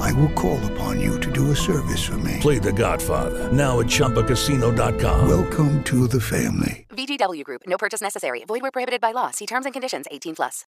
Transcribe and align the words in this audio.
I 0.00 0.12
will 0.12 0.30
call 0.30 0.58
upon 0.72 1.00
you 1.00 1.18
to 1.20 1.30
do 1.30 1.50
a 1.50 1.56
service 1.56 2.02
for 2.02 2.18
me. 2.18 2.38
Play 2.40 2.58
The 2.58 2.72
Godfather 2.72 3.52
now 3.52 3.80
at 3.80 3.86
ChumbaCasino.com. 3.86 5.28
Welcome 5.28 5.82
to 5.84 6.06
the 6.06 6.20
family. 6.20 6.86
VGW 6.90 7.44
Group. 7.44 7.62
No 7.66 7.76
purchase 7.78 8.00
necessary. 8.00 8.44
Void 8.46 8.62
where 8.62 8.70
prohibited 8.70 9.00
by 9.00 9.12
law. 9.12 9.30
See 9.30 9.46
terms 9.46 9.66
and 9.66 9.72
conditions. 9.72 10.06
18 10.10 10.34
plus. 10.36 10.64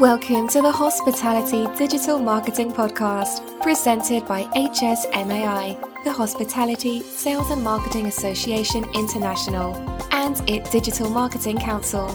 Welcome 0.00 0.48
to 0.48 0.62
the 0.62 0.72
Hospitality 0.72 1.66
Digital 1.76 2.18
Marketing 2.18 2.72
Podcast, 2.72 3.60
presented 3.60 4.26
by 4.26 4.44
HSMAI, 4.44 6.04
the 6.04 6.12
Hospitality 6.12 7.00
Sales 7.02 7.50
and 7.50 7.62
Marketing 7.62 8.06
Association 8.06 8.84
International, 8.94 9.74
and 10.10 10.42
its 10.48 10.70
Digital 10.70 11.10
Marketing 11.10 11.58
Council. 11.58 12.08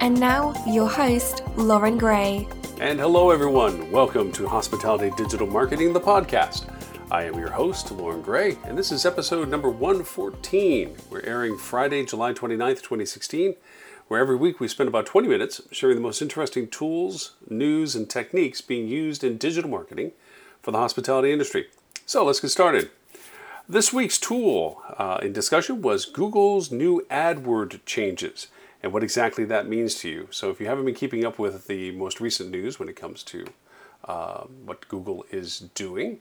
And 0.00 0.18
now, 0.18 0.54
your 0.66 0.88
host, 0.88 1.42
Loren 1.56 1.98
Gray. 1.98 2.48
And 2.78 3.00
hello, 3.00 3.30
everyone. 3.30 3.90
Welcome 3.90 4.30
to 4.32 4.46
Hospitality 4.46 5.10
Digital 5.16 5.46
Marketing, 5.46 5.92
the 5.92 6.00
podcast. 6.00 6.66
I 7.10 7.24
am 7.24 7.38
your 7.38 7.50
host, 7.50 7.90
Loren 7.90 8.20
Gray, 8.20 8.58
and 8.64 8.76
this 8.76 8.92
is 8.92 9.06
episode 9.06 9.48
number 9.48 9.70
114. 9.70 10.94
We're 11.10 11.22
airing 11.22 11.56
Friday, 11.56 12.04
July 12.04 12.32
29th, 12.32 12.82
2016 12.82 13.54
where 14.08 14.20
every 14.20 14.36
week 14.36 14.60
we 14.60 14.68
spend 14.68 14.88
about 14.88 15.06
20 15.06 15.26
minutes 15.26 15.60
sharing 15.72 15.96
the 15.96 16.02
most 16.02 16.22
interesting 16.22 16.68
tools, 16.68 17.32
news, 17.48 17.96
and 17.96 18.08
techniques 18.08 18.60
being 18.60 18.86
used 18.86 19.24
in 19.24 19.36
digital 19.36 19.70
marketing 19.70 20.12
for 20.62 20.70
the 20.70 20.78
hospitality 20.78 21.32
industry. 21.32 21.66
So 22.04 22.24
let's 22.24 22.40
get 22.40 22.50
started. 22.50 22.90
This 23.68 23.92
week's 23.92 24.18
tool 24.18 24.80
uh, 24.96 25.18
in 25.22 25.32
discussion 25.32 25.82
was 25.82 26.04
Google's 26.04 26.70
new 26.70 27.04
AdWord 27.10 27.80
changes 27.84 28.46
and 28.86 28.92
what 28.92 29.02
exactly 29.02 29.44
that 29.44 29.68
means 29.68 29.96
to 29.96 30.08
you. 30.08 30.28
So 30.30 30.48
if 30.48 30.60
you 30.60 30.68
haven't 30.68 30.84
been 30.84 30.94
keeping 30.94 31.24
up 31.24 31.40
with 31.40 31.66
the 31.66 31.90
most 31.90 32.20
recent 32.20 32.50
news 32.52 32.78
when 32.78 32.88
it 32.88 32.94
comes 32.94 33.24
to 33.24 33.44
uh, 34.04 34.44
what 34.64 34.86
Google 34.86 35.26
is 35.32 35.58
doing, 35.74 36.20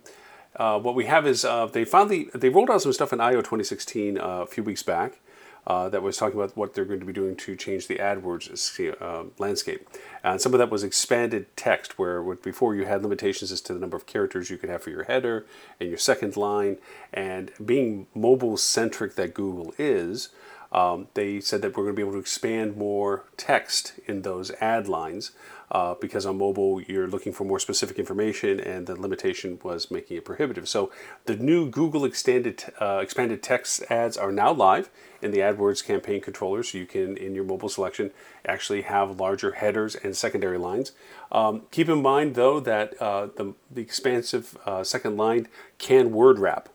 uh, 0.55 0.79
what 0.79 0.95
we 0.95 1.05
have 1.05 1.27
is 1.27 1.45
uh, 1.45 1.67
they 1.67 1.85
finally 1.85 2.27
they 2.33 2.49
rolled 2.49 2.71
out 2.71 2.81
some 2.81 2.91
stuff 2.91 3.13
in 3.13 3.21
I/O 3.21 3.35
2016 3.35 4.17
uh, 4.17 4.21
a 4.21 4.47
few 4.47 4.63
weeks 4.63 4.81
back 4.81 5.19
uh, 5.67 5.89
that 5.89 6.01
was 6.01 6.17
talking 6.17 6.39
about 6.39 6.57
what 6.57 6.73
they're 6.73 6.85
going 6.85 6.99
to 6.99 7.05
be 7.05 7.13
doing 7.13 7.35
to 7.35 7.55
change 7.55 7.85
the 7.85 7.97
AdWords 7.97 8.99
uh, 8.99 9.25
landscape. 9.37 9.87
And 10.23 10.41
some 10.41 10.55
of 10.55 10.57
that 10.57 10.71
was 10.71 10.83
expanded 10.83 11.55
text, 11.55 11.99
where 11.99 12.23
before 12.35 12.73
you 12.73 12.85
had 12.85 13.03
limitations 13.03 13.51
as 13.51 13.61
to 13.61 13.73
the 13.75 13.79
number 13.79 13.95
of 13.95 14.07
characters 14.07 14.49
you 14.49 14.57
could 14.57 14.69
have 14.69 14.81
for 14.81 14.89
your 14.89 15.03
header 15.03 15.45
and 15.79 15.87
your 15.89 15.99
second 15.99 16.35
line. 16.35 16.77
And 17.13 17.51
being 17.63 18.07
mobile 18.15 18.57
centric 18.57 19.13
that 19.17 19.35
Google 19.35 19.71
is, 19.77 20.29
um, 20.75 21.07
they 21.13 21.39
said 21.39 21.61
that 21.61 21.69
we're 21.69 21.85
going 21.85 21.95
to 21.95 21.97
be 21.97 22.01
able 22.01 22.11
to 22.11 22.19
expand 22.19 22.75
more 22.75 23.23
text 23.37 23.93
in 24.07 24.23
those 24.23 24.51
ad 24.59 24.89
lines 24.89 25.31
uh, 25.71 25.95
because 25.95 26.25
on 26.25 26.37
mobile 26.37 26.81
you're 26.81 27.07
looking 27.07 27.31
for 27.31 27.45
more 27.45 27.59
specific 27.59 27.97
information 27.97 28.59
and 28.59 28.85
the 28.85 28.99
limitation 28.99 29.57
was 29.63 29.89
making 29.89 30.17
it 30.17 30.25
prohibitive. 30.25 30.67
So 30.67 30.91
the 31.27 31.37
new 31.37 31.69
Google 31.69 32.03
extended, 32.03 32.65
uh, 32.81 32.99
expanded 33.01 33.41
text 33.41 33.85
ads 33.89 34.17
are 34.17 34.33
now 34.33 34.51
live 34.51 34.89
in 35.21 35.31
the 35.31 35.39
AdWords 35.39 35.83
campaign 35.83 36.19
controller 36.19 36.61
so 36.61 36.77
you 36.77 36.85
can, 36.85 37.15
in 37.15 37.33
your 37.33 37.45
mobile 37.45 37.69
selection, 37.69 38.11
actually 38.45 38.81
have 38.81 39.17
larger 39.17 39.53
headers 39.53 39.95
and 39.95 40.13
secondary 40.13 40.57
lines. 40.57 40.91
Um, 41.31 41.61
keep 41.71 41.87
in 41.87 42.01
mind 42.01 42.35
though 42.35 42.59
that 42.59 43.01
uh, 43.01 43.27
the, 43.27 43.53
the 43.71 43.81
expansive 43.81 44.57
uh, 44.65 44.83
second 44.83 45.15
line 45.15 45.47
can 45.77 46.11
word 46.11 46.37
wrap. 46.37 46.67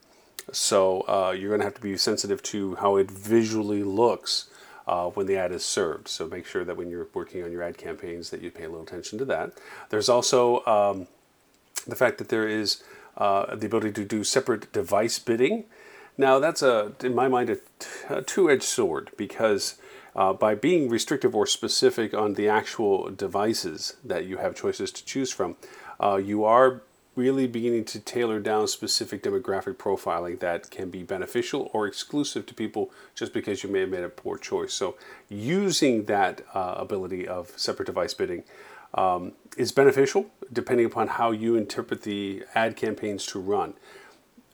So 0.52 1.02
uh, 1.02 1.34
you're 1.36 1.48
going 1.48 1.60
to 1.60 1.66
have 1.66 1.74
to 1.74 1.80
be 1.80 1.96
sensitive 1.96 2.42
to 2.44 2.76
how 2.76 2.96
it 2.96 3.10
visually 3.10 3.82
looks 3.82 4.48
uh, 4.86 5.06
when 5.06 5.26
the 5.26 5.36
ad 5.36 5.52
is 5.52 5.64
served. 5.64 6.08
So 6.08 6.26
make 6.26 6.46
sure 6.46 6.64
that 6.64 6.76
when 6.76 6.90
you're 6.90 7.08
working 7.14 7.44
on 7.44 7.52
your 7.52 7.62
ad 7.62 7.78
campaigns 7.78 8.30
that 8.30 8.42
you 8.42 8.50
pay 8.50 8.64
a 8.64 8.68
little 8.68 8.84
attention 8.84 9.18
to 9.18 9.24
that. 9.26 9.52
There's 9.90 10.08
also 10.08 10.64
um, 10.66 11.06
the 11.86 11.96
fact 11.96 12.18
that 12.18 12.28
there 12.28 12.48
is 12.48 12.82
uh, 13.16 13.54
the 13.54 13.66
ability 13.66 13.92
to 13.92 14.04
do 14.04 14.24
separate 14.24 14.72
device 14.72 15.18
bidding. 15.18 15.64
Now 16.18 16.38
that's 16.38 16.62
a, 16.62 16.92
in 17.02 17.14
my 17.14 17.28
mind, 17.28 17.50
a, 17.50 17.56
t- 17.56 17.62
a 18.08 18.22
two-edged 18.22 18.62
sword 18.62 19.10
because 19.16 19.76
uh, 20.16 20.32
by 20.32 20.54
being 20.54 20.88
restrictive 20.88 21.36
or 21.36 21.46
specific 21.46 22.12
on 22.12 22.34
the 22.34 22.48
actual 22.48 23.10
devices 23.10 23.96
that 24.04 24.24
you 24.26 24.38
have 24.38 24.54
choices 24.56 24.90
to 24.92 25.04
choose 25.04 25.30
from, 25.30 25.56
uh, 26.02 26.16
you 26.16 26.44
are 26.44 26.82
really 27.16 27.46
beginning 27.46 27.84
to 27.84 27.98
tailor 28.00 28.40
down 28.40 28.68
specific 28.68 29.22
demographic 29.22 29.74
profiling 29.74 30.38
that 30.40 30.70
can 30.70 30.90
be 30.90 31.02
beneficial 31.02 31.70
or 31.72 31.86
exclusive 31.86 32.46
to 32.46 32.54
people 32.54 32.90
just 33.14 33.32
because 33.32 33.62
you 33.62 33.70
may 33.70 33.80
have 33.80 33.88
made 33.88 34.04
a 34.04 34.08
poor 34.08 34.38
choice. 34.38 34.72
So, 34.72 34.96
using 35.28 36.04
that 36.04 36.42
uh, 36.54 36.74
ability 36.76 37.26
of 37.26 37.50
separate 37.56 37.86
device 37.86 38.14
bidding 38.14 38.44
um, 38.94 39.32
is 39.56 39.72
beneficial 39.72 40.30
depending 40.52 40.86
upon 40.86 41.08
how 41.08 41.30
you 41.30 41.56
interpret 41.56 42.02
the 42.02 42.44
ad 42.54 42.76
campaigns 42.76 43.26
to 43.26 43.40
run. 43.40 43.74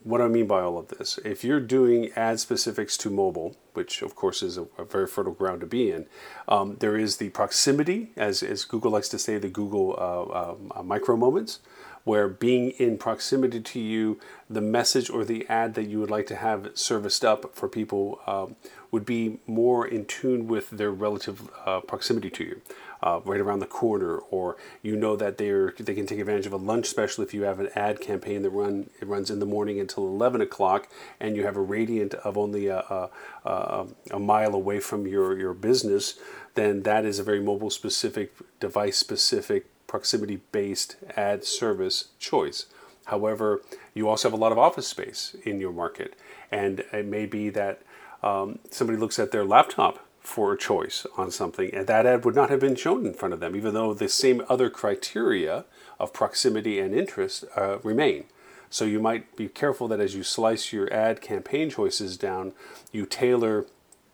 What 0.02 0.18
do 0.18 0.24
I 0.24 0.28
mean 0.28 0.46
by 0.46 0.60
all 0.60 0.78
of 0.78 0.88
this? 0.88 1.18
If 1.24 1.42
you're 1.42 1.58
doing 1.58 2.12
ad 2.14 2.38
specifics 2.38 2.96
to 2.98 3.10
mobile, 3.10 3.56
which 3.74 4.02
of 4.02 4.14
course 4.14 4.40
is 4.40 4.56
a, 4.56 4.66
a 4.78 4.84
very 4.84 5.06
fertile 5.08 5.32
ground 5.32 5.60
to 5.62 5.66
be 5.66 5.90
in, 5.90 6.06
um, 6.46 6.76
there 6.78 6.96
is 6.96 7.16
the 7.16 7.30
proximity, 7.30 8.12
as, 8.16 8.42
as 8.42 8.64
Google 8.64 8.92
likes 8.92 9.08
to 9.08 9.18
say, 9.18 9.36
the 9.36 9.48
Google 9.48 9.96
uh, 9.98 10.78
uh, 10.78 10.82
micro 10.82 11.16
moments 11.16 11.58
where 12.06 12.28
being 12.28 12.70
in 12.78 12.96
proximity 12.96 13.60
to 13.60 13.80
you, 13.80 14.16
the 14.48 14.60
message 14.60 15.10
or 15.10 15.24
the 15.24 15.44
ad 15.48 15.74
that 15.74 15.88
you 15.88 15.98
would 15.98 16.08
like 16.08 16.24
to 16.24 16.36
have 16.36 16.70
serviced 16.72 17.24
up 17.24 17.52
for 17.52 17.68
people 17.68 18.20
um, 18.28 18.54
would 18.92 19.04
be 19.04 19.40
more 19.44 19.84
in 19.84 20.04
tune 20.04 20.46
with 20.46 20.70
their 20.70 20.92
relative 20.92 21.50
uh, 21.66 21.80
proximity 21.80 22.30
to 22.30 22.44
you. 22.44 22.62
Uh, 23.02 23.20
right 23.24 23.40
around 23.40 23.58
the 23.58 23.66
corner, 23.66 24.16
or 24.16 24.56
you 24.82 24.96
know 24.96 25.16
that 25.16 25.36
they're 25.36 25.74
they 25.78 25.94
can 25.94 26.06
take 26.06 26.18
advantage 26.18 26.46
of 26.46 26.52
a 26.52 26.56
lunch 26.56 26.86
special 26.86 27.22
if 27.22 27.34
you 27.34 27.42
have 27.42 27.60
an 27.60 27.68
ad 27.74 28.00
campaign 28.00 28.40
that 28.40 28.48
run 28.48 28.88
it 29.00 29.06
runs 29.06 29.30
in 29.30 29.38
the 29.38 29.44
morning 29.44 29.78
until 29.78 30.06
11 30.06 30.40
o'clock, 30.40 30.88
and 31.20 31.36
you 31.36 31.44
have 31.44 31.56
a 31.56 31.60
radiant 31.60 32.14
of 32.14 32.38
only 32.38 32.68
a, 32.68 32.78
a, 32.78 33.10
a, 33.44 33.86
a 34.12 34.18
mile 34.18 34.54
away 34.54 34.80
from 34.80 35.06
your 35.06 35.38
your 35.38 35.52
business. 35.52 36.18
Then 36.54 36.84
that 36.84 37.04
is 37.04 37.18
a 37.18 37.22
very 37.22 37.40
mobile 37.40 37.68
specific, 37.68 38.32
device 38.60 38.96
specific 38.96 39.66
proximity 39.86 40.40
based 40.52 40.96
ad 41.16 41.44
service 41.44 42.08
choice. 42.18 42.66
However, 43.06 43.62
you 43.94 44.08
also 44.08 44.28
have 44.28 44.38
a 44.38 44.40
lot 44.40 44.52
of 44.52 44.58
office 44.58 44.88
space 44.88 45.36
in 45.44 45.60
your 45.60 45.72
market, 45.72 46.14
and 46.50 46.80
it 46.92 47.06
may 47.06 47.26
be 47.26 47.50
that 47.50 47.82
um, 48.22 48.58
somebody 48.70 48.98
looks 48.98 49.18
at 49.18 49.30
their 49.30 49.44
laptop 49.44 50.00
for 50.20 50.52
a 50.52 50.58
choice 50.58 51.06
on 51.16 51.30
something, 51.30 51.72
and 51.72 51.86
that 51.86 52.04
ad 52.04 52.24
would 52.24 52.34
not 52.34 52.50
have 52.50 52.58
been 52.58 52.74
shown 52.74 53.06
in 53.06 53.14
front 53.14 53.32
of 53.32 53.38
them, 53.38 53.54
even 53.54 53.74
though 53.74 53.94
the 53.94 54.08
same 54.08 54.42
other 54.48 54.68
criteria 54.68 55.64
of 56.00 56.12
proximity 56.12 56.80
and 56.80 56.94
interest 56.94 57.44
uh, 57.56 57.78
remain. 57.84 58.24
So 58.68 58.84
you 58.84 58.98
might 58.98 59.36
be 59.36 59.48
careful 59.48 59.86
that 59.88 60.00
as 60.00 60.16
you 60.16 60.24
slice 60.24 60.72
your 60.72 60.92
ad 60.92 61.20
campaign 61.20 61.70
choices 61.70 62.16
down, 62.16 62.52
you 62.90 63.06
tailor 63.06 63.66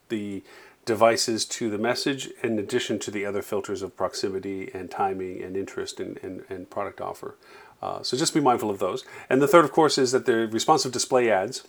the 0.09 0.43
devices 0.85 1.45
to 1.45 1.69
the 1.69 1.77
message 1.77 2.29
in 2.43 2.59
addition 2.59 2.99
to 2.99 3.11
the 3.11 3.25
other 3.25 3.41
filters 3.41 3.81
of 3.81 3.95
proximity 3.95 4.69
and 4.73 4.91
timing 4.91 5.41
and 5.41 5.55
interest 5.55 5.99
and, 5.99 6.17
and, 6.21 6.43
and 6.49 6.69
product 6.69 6.99
offer. 6.99 7.35
Uh, 7.81 8.01
so 8.01 8.17
just 8.17 8.33
be 8.33 8.39
mindful 8.39 8.69
of 8.69 8.79
those. 8.79 9.03
And 9.29 9.41
the 9.41 9.47
third, 9.47 9.65
of 9.65 9.71
course, 9.71 9.97
is 9.97 10.11
that 10.11 10.25
the 10.25 10.47
responsive 10.47 10.91
display 10.91 11.29
ads 11.29 11.63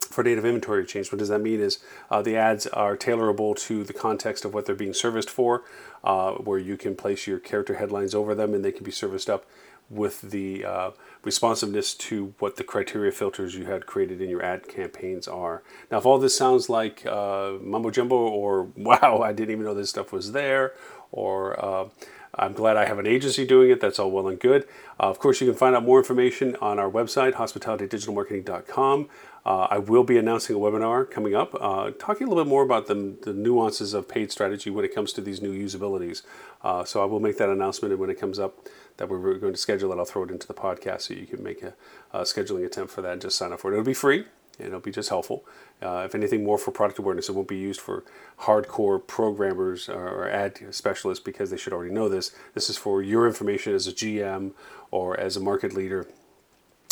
for 0.00 0.22
native 0.22 0.44
inventory 0.44 0.84
change. 0.84 1.10
What 1.10 1.18
does 1.18 1.28
that 1.28 1.40
mean 1.40 1.60
is 1.60 1.78
uh, 2.10 2.22
the 2.22 2.36
ads 2.36 2.66
are 2.68 2.96
tailorable 2.96 3.56
to 3.66 3.84
the 3.84 3.92
context 3.92 4.44
of 4.44 4.54
what 4.54 4.66
they're 4.66 4.74
being 4.74 4.94
serviced 4.94 5.30
for, 5.30 5.62
uh, 6.04 6.32
where 6.32 6.58
you 6.58 6.76
can 6.76 6.94
place 6.94 7.26
your 7.26 7.38
character 7.38 7.74
headlines 7.74 8.14
over 8.14 8.34
them 8.34 8.54
and 8.54 8.64
they 8.64 8.72
can 8.72 8.84
be 8.84 8.90
serviced 8.90 9.30
up 9.30 9.46
with 9.92 10.22
the 10.22 10.64
uh, 10.64 10.90
responsiveness 11.22 11.94
to 11.94 12.34
what 12.38 12.56
the 12.56 12.64
criteria 12.64 13.12
filters 13.12 13.54
you 13.54 13.66
had 13.66 13.86
created 13.86 14.20
in 14.20 14.30
your 14.30 14.42
ad 14.42 14.66
campaigns 14.66 15.28
are. 15.28 15.62
Now, 15.90 15.98
if 15.98 16.06
all 16.06 16.18
this 16.18 16.36
sounds 16.36 16.68
like 16.70 17.04
uh, 17.06 17.52
mumbo 17.60 17.90
jumbo 17.90 18.16
or 18.16 18.64
wow, 18.76 19.20
I 19.22 19.32
didn't 19.32 19.50
even 19.50 19.64
know 19.64 19.74
this 19.74 19.90
stuff 19.90 20.12
was 20.12 20.32
there, 20.32 20.72
or 21.10 21.62
uh, 21.62 21.88
I'm 22.34 22.54
glad 22.54 22.76
I 22.76 22.86
have 22.86 22.98
an 22.98 23.06
agency 23.06 23.46
doing 23.46 23.70
it, 23.70 23.80
that's 23.80 23.98
all 23.98 24.10
well 24.10 24.28
and 24.28 24.40
good. 24.40 24.66
Uh, 24.98 25.04
of 25.04 25.18
course, 25.18 25.40
you 25.40 25.46
can 25.46 25.56
find 25.56 25.76
out 25.76 25.84
more 25.84 25.98
information 25.98 26.56
on 26.60 26.78
our 26.78 26.90
website, 26.90 27.34
hospitalitydigitalmarketing.com. 27.34 29.08
Uh, 29.44 29.66
I 29.70 29.78
will 29.78 30.04
be 30.04 30.18
announcing 30.18 30.54
a 30.54 30.58
webinar 30.58 31.10
coming 31.10 31.34
up, 31.34 31.54
uh, 31.60 31.90
talking 31.98 32.26
a 32.26 32.30
little 32.30 32.44
bit 32.44 32.48
more 32.48 32.62
about 32.62 32.86
the, 32.86 33.16
the, 33.22 33.32
nuances 33.32 33.92
of 33.92 34.08
paid 34.08 34.30
strategy 34.30 34.70
when 34.70 34.84
it 34.84 34.94
comes 34.94 35.12
to 35.14 35.20
these 35.20 35.42
new 35.42 35.52
usabilities. 35.52 36.22
Uh, 36.62 36.84
so 36.84 37.02
I 37.02 37.06
will 37.06 37.18
make 37.18 37.38
that 37.38 37.48
announcement, 37.48 37.92
and 37.92 38.00
when 38.00 38.08
it 38.08 38.20
comes 38.20 38.38
up 38.38 38.68
that 38.98 39.08
we're 39.08 39.38
going 39.38 39.52
to 39.52 39.58
schedule 39.58 39.92
it, 39.92 39.98
I'll 39.98 40.04
throw 40.04 40.22
it 40.22 40.30
into 40.30 40.46
the 40.46 40.54
podcast 40.54 41.02
so 41.02 41.14
you 41.14 41.26
can 41.26 41.42
make 41.42 41.62
a, 41.62 41.74
a 42.12 42.20
scheduling 42.20 42.64
attempt 42.64 42.92
for 42.92 43.02
that 43.02 43.12
and 43.12 43.20
just 43.20 43.36
sign 43.36 43.52
up 43.52 43.60
for 43.60 43.70
it. 43.72 43.74
It'll 43.74 43.84
be 43.84 43.94
free. 43.94 44.26
It'll 44.58 44.80
be 44.80 44.92
just 44.92 45.08
helpful. 45.08 45.44
Uh, 45.82 46.02
if 46.04 46.14
anything, 46.14 46.44
more 46.44 46.58
for 46.58 46.70
product 46.70 46.98
awareness. 46.98 47.28
It 47.28 47.32
won't 47.32 47.48
be 47.48 47.56
used 47.56 47.80
for 47.80 48.04
hardcore 48.40 49.04
programmers 49.04 49.88
or 49.88 50.28
ad 50.28 50.60
specialists 50.70 51.22
because 51.22 51.50
they 51.50 51.56
should 51.56 51.72
already 51.72 51.92
know 51.92 52.08
this. 52.08 52.32
This 52.54 52.70
is 52.70 52.76
for 52.76 53.02
your 53.02 53.26
information 53.26 53.74
as 53.74 53.86
a 53.86 53.92
GM 53.92 54.52
or 54.90 55.18
as 55.18 55.36
a 55.36 55.40
market 55.40 55.72
leader 55.72 56.06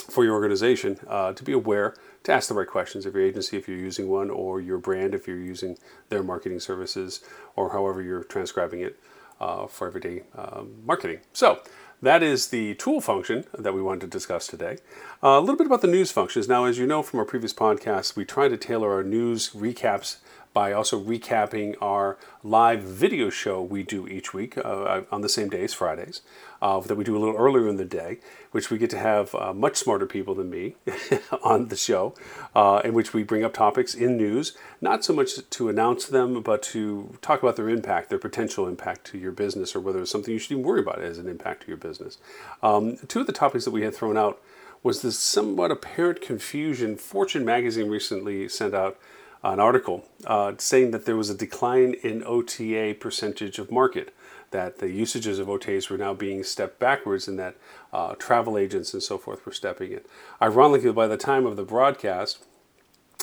for 0.08 0.24
your 0.24 0.34
organization 0.34 0.98
uh, 1.06 1.32
to 1.32 1.44
be 1.44 1.52
aware 1.52 1.94
to 2.24 2.32
ask 2.32 2.48
the 2.48 2.54
right 2.54 2.66
questions 2.66 3.06
of 3.06 3.14
your 3.14 3.24
agency 3.24 3.56
if 3.56 3.68
you're 3.68 3.78
using 3.78 4.08
one 4.08 4.28
or 4.28 4.60
your 4.60 4.78
brand 4.78 5.14
if 5.14 5.28
you're 5.28 5.38
using 5.38 5.78
their 6.08 6.22
marketing 6.22 6.58
services 6.58 7.20
or 7.54 7.70
however 7.70 8.02
you're 8.02 8.24
transcribing 8.24 8.80
it 8.80 8.98
uh, 9.40 9.66
for 9.66 9.86
everyday 9.86 10.22
um, 10.36 10.74
marketing. 10.84 11.20
So 11.32 11.60
that 12.02 12.22
is 12.22 12.48
the 12.48 12.74
tool 12.74 13.00
function 13.00 13.44
that 13.58 13.74
we 13.74 13.82
wanted 13.82 14.00
to 14.02 14.06
discuss 14.06 14.46
today. 14.46 14.78
Uh, 15.22 15.38
a 15.38 15.40
little 15.40 15.56
bit 15.56 15.66
about 15.66 15.82
the 15.82 15.86
news 15.88 16.10
functions. 16.10 16.48
Now, 16.48 16.64
as 16.64 16.78
you 16.78 16.86
know 16.86 17.02
from 17.02 17.18
our 17.18 17.24
previous 17.24 17.52
podcast, 17.52 18.16
we 18.16 18.24
try 18.24 18.48
to 18.48 18.56
tailor 18.56 18.92
our 18.92 19.04
news 19.04 19.50
recaps 19.50 20.16
by 20.52 20.72
also 20.72 21.02
recapping 21.02 21.74
our 21.80 22.18
live 22.42 22.82
video 22.82 23.30
show 23.30 23.62
we 23.62 23.82
do 23.82 24.08
each 24.08 24.34
week 24.34 24.58
uh, 24.58 25.02
on 25.10 25.20
the 25.20 25.28
same 25.28 25.48
days, 25.48 25.72
Fridays, 25.72 26.22
uh, 26.60 26.80
that 26.80 26.96
we 26.96 27.04
do 27.04 27.16
a 27.16 27.20
little 27.20 27.36
earlier 27.36 27.68
in 27.68 27.76
the 27.76 27.84
day, 27.84 28.18
which 28.50 28.70
we 28.70 28.78
get 28.78 28.90
to 28.90 28.98
have 28.98 29.34
uh, 29.34 29.52
much 29.52 29.76
smarter 29.76 30.06
people 30.06 30.34
than 30.34 30.50
me 30.50 30.74
on 31.42 31.68
the 31.68 31.76
show, 31.76 32.14
uh, 32.54 32.80
in 32.84 32.94
which 32.94 33.12
we 33.14 33.22
bring 33.22 33.44
up 33.44 33.54
topics 33.54 33.94
in 33.94 34.16
news, 34.16 34.56
not 34.80 35.04
so 35.04 35.12
much 35.12 35.48
to 35.50 35.68
announce 35.68 36.06
them, 36.06 36.42
but 36.42 36.62
to 36.62 37.16
talk 37.22 37.42
about 37.42 37.56
their 37.56 37.68
impact, 37.68 38.10
their 38.10 38.18
potential 38.18 38.66
impact 38.66 39.04
to 39.04 39.18
your 39.18 39.32
business, 39.32 39.76
or 39.76 39.80
whether 39.80 40.00
it's 40.00 40.10
something 40.10 40.32
you 40.32 40.38
should 40.38 40.52
even 40.52 40.64
worry 40.64 40.80
about 40.80 41.00
as 41.00 41.18
an 41.18 41.28
impact 41.28 41.62
to 41.62 41.68
your 41.68 41.76
business. 41.76 42.18
Um, 42.62 42.96
two 43.08 43.20
of 43.20 43.26
the 43.26 43.32
topics 43.32 43.64
that 43.64 43.70
we 43.70 43.82
had 43.82 43.94
thrown 43.94 44.16
out 44.16 44.40
was 44.82 45.02
this 45.02 45.18
somewhat 45.18 45.70
apparent 45.70 46.20
confusion. 46.20 46.96
Fortune 46.96 47.44
magazine 47.44 47.88
recently 47.88 48.48
sent 48.48 48.74
out 48.74 48.98
an 49.42 49.60
article 49.60 50.04
uh, 50.26 50.52
saying 50.58 50.90
that 50.90 51.06
there 51.06 51.16
was 51.16 51.30
a 51.30 51.34
decline 51.34 51.94
in 52.02 52.22
OTA 52.24 52.96
percentage 53.00 53.58
of 53.58 53.70
market, 53.70 54.14
that 54.50 54.78
the 54.78 54.90
usages 54.90 55.38
of 55.38 55.48
OTAs 55.48 55.88
were 55.88 55.96
now 55.96 56.12
being 56.12 56.42
stepped 56.42 56.78
backwards, 56.78 57.28
and 57.28 57.38
that 57.38 57.56
uh, 57.92 58.14
travel 58.16 58.58
agents 58.58 58.92
and 58.92 59.02
so 59.02 59.16
forth 59.16 59.44
were 59.46 59.52
stepping 59.52 59.92
in. 59.92 60.00
Ironically, 60.42 60.92
by 60.92 61.06
the 61.06 61.16
time 61.16 61.46
of 61.46 61.56
the 61.56 61.64
broadcast, 61.64 62.44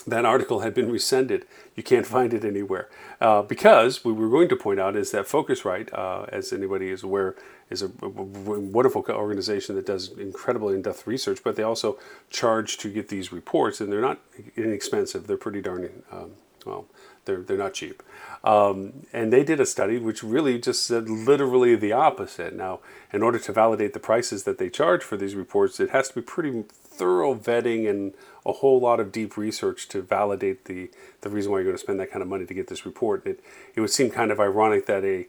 that 0.07 0.25
article 0.25 0.61
had 0.61 0.73
been 0.73 0.89
rescinded. 0.89 1.45
You 1.75 1.83
can't 1.83 2.05
find 2.05 2.33
it 2.33 2.45
anywhere 2.45 2.89
uh, 3.19 3.41
because 3.41 4.05
we 4.05 4.13
were 4.13 4.29
going 4.29 4.47
to 4.49 4.55
point 4.55 4.79
out 4.79 4.95
is 4.95 5.11
that 5.11 5.25
Phocuswright, 5.25 5.93
uh, 5.93 6.25
as 6.29 6.53
anybody 6.53 6.89
is 6.89 7.03
aware, 7.03 7.35
is 7.69 7.81
a, 7.81 7.89
wonderful 7.89 9.03
organization 9.09 9.75
that 9.75 9.85
does 9.85 10.09
incredible 10.17 10.69
in-depth 10.69 11.05
research. 11.05 11.43
But 11.43 11.57
they 11.57 11.63
also 11.63 11.99
charge 12.29 12.77
to 12.77 12.89
get 12.89 13.09
these 13.09 13.33
reports, 13.33 13.81
and 13.81 13.91
they're 13.91 14.01
not 14.01 14.21
inexpensive. 14.55 15.27
They're 15.27 15.37
pretty 15.37 15.61
darn 15.61 16.03
um, 16.11 16.31
well. 16.65 16.85
They're 17.25 17.41
they're 17.41 17.57
not 17.57 17.73
cheap. 17.73 18.01
Um, 18.45 19.05
and 19.11 19.33
they 19.33 19.43
did 19.43 19.59
a 19.59 19.65
study 19.65 19.97
which 19.97 20.23
really 20.23 20.57
just 20.57 20.85
said 20.85 21.09
literally 21.09 21.75
the 21.75 21.91
opposite. 21.91 22.55
Now, 22.55 22.79
in 23.11 23.21
order 23.21 23.39
to 23.39 23.51
validate 23.51 23.91
the 23.91 23.99
prices 23.99 24.45
that 24.45 24.57
they 24.57 24.69
charge 24.69 25.03
for 25.03 25.17
these 25.17 25.35
reports, 25.35 25.81
it 25.81 25.89
has 25.89 26.07
to 26.07 26.15
be 26.15 26.21
pretty 26.21 26.63
thorough 26.97 27.35
vetting 27.35 27.89
and 27.89 28.13
a 28.45 28.53
whole 28.53 28.79
lot 28.79 28.99
of 28.99 29.11
deep 29.11 29.37
research 29.37 29.87
to 29.89 30.01
validate 30.01 30.65
the, 30.65 30.89
the 31.21 31.29
reason 31.29 31.51
why 31.51 31.57
you're 31.57 31.65
going 31.65 31.75
to 31.75 31.81
spend 31.81 31.99
that 31.99 32.11
kind 32.11 32.21
of 32.21 32.29
money 32.29 32.45
to 32.45 32.53
get 32.53 32.67
this 32.67 32.85
report. 32.85 33.25
It, 33.25 33.43
it 33.75 33.81
would 33.81 33.89
seem 33.89 34.09
kind 34.09 34.31
of 34.31 34.39
ironic 34.39 34.85
that 34.85 35.03
a 35.03 35.27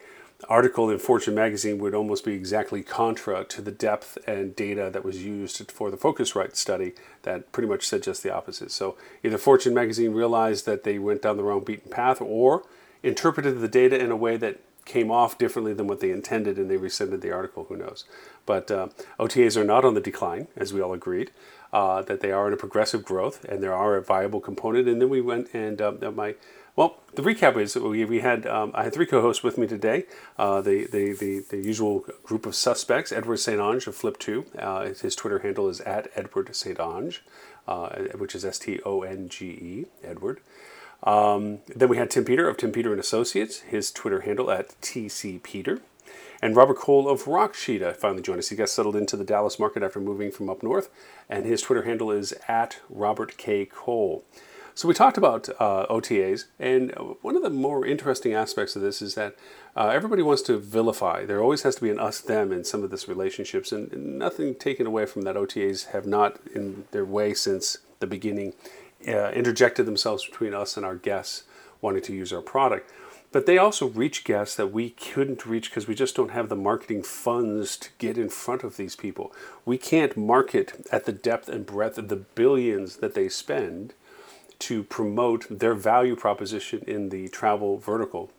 article 0.48 0.88
in 0.88 0.98
Fortune 0.98 1.34
magazine 1.34 1.78
would 1.78 1.94
almost 1.94 2.24
be 2.24 2.32
exactly 2.32 2.82
contra 2.82 3.44
to 3.44 3.60
the 3.60 3.72
depth 3.72 4.18
and 4.26 4.54
data 4.54 4.88
that 4.92 5.04
was 5.04 5.24
used 5.24 5.70
for 5.72 5.90
the 5.90 5.96
Phocuswright 5.96 6.54
study 6.54 6.92
that 7.22 7.50
pretty 7.50 7.68
much 7.68 7.86
said 7.86 8.04
just 8.04 8.22
the 8.22 8.32
opposite. 8.32 8.70
So 8.70 8.96
either 9.24 9.36
Fortune 9.36 9.74
magazine 9.74 10.12
realized 10.12 10.64
that 10.66 10.84
they 10.84 10.98
went 10.98 11.22
down 11.22 11.36
the 11.36 11.42
wrong 11.42 11.64
beaten 11.64 11.90
path 11.90 12.20
or 12.20 12.62
interpreted 13.02 13.60
the 13.60 13.68
data 13.68 13.98
in 13.98 14.12
a 14.12 14.16
way 14.16 14.36
that 14.36 14.60
came 14.84 15.10
off 15.10 15.36
differently 15.36 15.74
than 15.74 15.86
what 15.86 16.00
they 16.00 16.10
intended 16.10 16.56
and 16.56 16.70
they 16.70 16.76
rescinded 16.76 17.20
the 17.20 17.32
article, 17.32 17.64
who 17.64 17.76
knows. 17.76 18.04
But 18.46 18.70
uh, 18.70 18.88
OTAs 19.18 19.56
are 19.56 19.64
not 19.64 19.84
on 19.84 19.94
the 19.94 20.00
decline, 20.00 20.46
as 20.56 20.72
we 20.72 20.80
all 20.80 20.94
agreed 20.94 21.30
uh, 21.72 22.02
that 22.02 22.20
they 22.20 22.32
are 22.32 22.48
in 22.48 22.52
a 22.52 22.56
progressive 22.56 23.04
growth 23.04 23.44
and 23.44 23.62
there 23.62 23.74
are 23.74 23.96
a 23.96 24.02
viable 24.02 24.40
component. 24.40 24.88
And 24.88 25.00
then 25.00 25.08
we 25.08 25.20
went 25.20 25.52
and 25.54 25.80
um, 25.80 26.14
my 26.14 26.34
well, 26.78 27.00
the 27.14 27.22
recap 27.22 27.56
is 27.56 27.74
we, 27.74 28.04
we 28.04 28.20
had 28.20 28.46
um, 28.46 28.70
I 28.72 28.84
had 28.84 28.94
three 28.94 29.04
co-hosts 29.04 29.42
with 29.42 29.58
me 29.58 29.66
today. 29.66 30.04
Uh, 30.38 30.60
the, 30.60 30.86
the, 30.86 31.12
the 31.12 31.40
the 31.50 31.56
usual 31.56 32.04
group 32.22 32.46
of 32.46 32.54
suspects: 32.54 33.10
Edward 33.10 33.38
St. 33.38 33.58
Onge 33.58 33.88
of 33.88 33.96
Flip.to. 33.96 34.46
Uh, 34.56 34.84
his 34.94 35.16
Twitter 35.16 35.40
handle 35.40 35.68
is 35.68 35.80
at 35.80 36.08
Edward 36.14 36.54
St. 36.54 36.78
Onge, 36.78 37.18
uh, 37.66 37.88
which 38.16 38.36
is 38.36 38.44
S 38.44 38.60
T 38.60 38.78
O 38.86 39.02
N 39.02 39.28
G 39.28 39.46
E 39.46 39.86
Edward. 40.04 40.38
Um, 41.02 41.58
then 41.66 41.88
we 41.88 41.96
had 41.96 42.12
Tim 42.12 42.24
Peter 42.24 42.48
of 42.48 42.56
Tim 42.56 42.70
Peter 42.70 42.92
and 42.92 43.00
Associates. 43.00 43.62
His 43.62 43.90
Twitter 43.90 44.20
handle 44.20 44.48
at 44.48 44.80
TC 44.80 45.42
Peter. 45.42 45.80
And 46.40 46.54
Robert 46.54 46.76
Cole 46.76 47.08
of 47.08 47.24
RockCheetah 47.24 47.96
finally 47.96 48.22
joined 48.22 48.38
us. 48.38 48.48
He 48.48 48.56
got 48.56 48.68
settled 48.68 48.94
into 48.94 49.16
the 49.16 49.24
Dallas 49.24 49.58
market 49.58 49.82
after 49.82 50.00
moving 50.00 50.30
from 50.30 50.48
up 50.48 50.62
north, 50.62 50.88
and 51.28 51.44
his 51.44 51.62
Twitter 51.62 51.82
handle 51.82 52.10
is 52.10 52.32
at 52.46 52.78
Robert 52.88 53.36
K. 53.36 53.64
Cole. 53.64 54.24
So 54.74 54.86
we 54.86 54.94
talked 54.94 55.18
about 55.18 55.48
uh, 55.58 55.86
OTAs, 55.90 56.44
and 56.60 56.92
one 57.22 57.34
of 57.34 57.42
the 57.42 57.50
more 57.50 57.84
interesting 57.84 58.32
aspects 58.32 58.76
of 58.76 58.82
this 58.82 59.02
is 59.02 59.16
that 59.16 59.34
uh, 59.76 59.88
everybody 59.88 60.22
wants 60.22 60.42
to 60.42 60.56
vilify. 60.56 61.24
There 61.24 61.42
always 61.42 61.62
has 61.62 61.74
to 61.76 61.82
be 61.82 61.90
an 61.90 61.98
us-them 61.98 62.52
in 62.52 62.62
some 62.62 62.84
of 62.84 62.90
this 62.90 63.08
relationships, 63.08 63.72
and, 63.72 63.92
and 63.92 64.20
nothing 64.20 64.54
taken 64.54 64.86
away 64.86 65.06
from 65.06 65.22
that. 65.22 65.34
OTAs 65.34 65.86
have 65.86 66.06
not, 66.06 66.38
in 66.54 66.84
their 66.92 67.04
way 67.04 67.34
since 67.34 67.78
the 67.98 68.06
beginning, 68.06 68.52
uh, 69.08 69.32
interjected 69.32 69.84
themselves 69.84 70.24
between 70.24 70.54
us 70.54 70.76
and 70.76 70.86
our 70.86 70.94
guests 70.94 71.42
wanting 71.80 72.02
to 72.02 72.12
use 72.12 72.32
our 72.32 72.42
product. 72.42 72.88
But 73.30 73.44
they 73.44 73.58
also 73.58 73.86
reach 73.86 74.24
guests 74.24 74.56
that 74.56 74.72
we 74.72 74.90
couldn't 74.90 75.44
reach 75.44 75.68
because 75.68 75.86
we 75.86 75.94
just 75.94 76.16
don't 76.16 76.30
have 76.30 76.48
the 76.48 76.56
marketing 76.56 77.02
funds 77.02 77.76
to 77.76 77.90
get 77.98 78.16
in 78.16 78.30
front 78.30 78.64
of 78.64 78.76
these 78.76 78.96
people. 78.96 79.32
We 79.66 79.76
can't 79.76 80.16
market 80.16 80.86
at 80.90 81.04
the 81.04 81.12
depth 81.12 81.48
and 81.48 81.66
breadth 81.66 81.98
of 81.98 82.08
the 82.08 82.16
billions 82.16 82.96
that 82.96 83.14
they 83.14 83.28
spend 83.28 83.92
to 84.60 84.82
promote 84.82 85.46
their 85.50 85.74
value 85.74 86.16
proposition 86.16 86.82
in 86.86 87.10
the 87.10 87.28
travel 87.28 87.76
vertical 87.76 88.30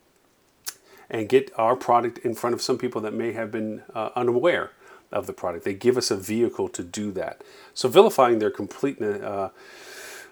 and 1.10 1.30
get 1.30 1.52
our 1.58 1.76
product 1.76 2.18
in 2.20 2.34
front 2.36 2.54
of 2.54 2.62
some 2.62 2.78
people 2.78 3.02
that 3.02 3.14
may 3.14 3.32
have 3.32 3.52
been 3.52 3.84
uh, 3.94 4.10
unaware 4.16 4.72
of 5.12 5.28
the 5.28 5.34
product. 5.34 5.66
They 5.66 5.74
give 5.74 5.98
us 5.98 6.12
a 6.12 6.16
vehicle 6.16 6.70
to 6.70 6.84
do 6.84 7.12
that. 7.12 7.42
So 7.74 7.90
vilifying 7.90 8.40
their 8.40 8.52
complete 8.52 9.02
uh, 9.02 9.50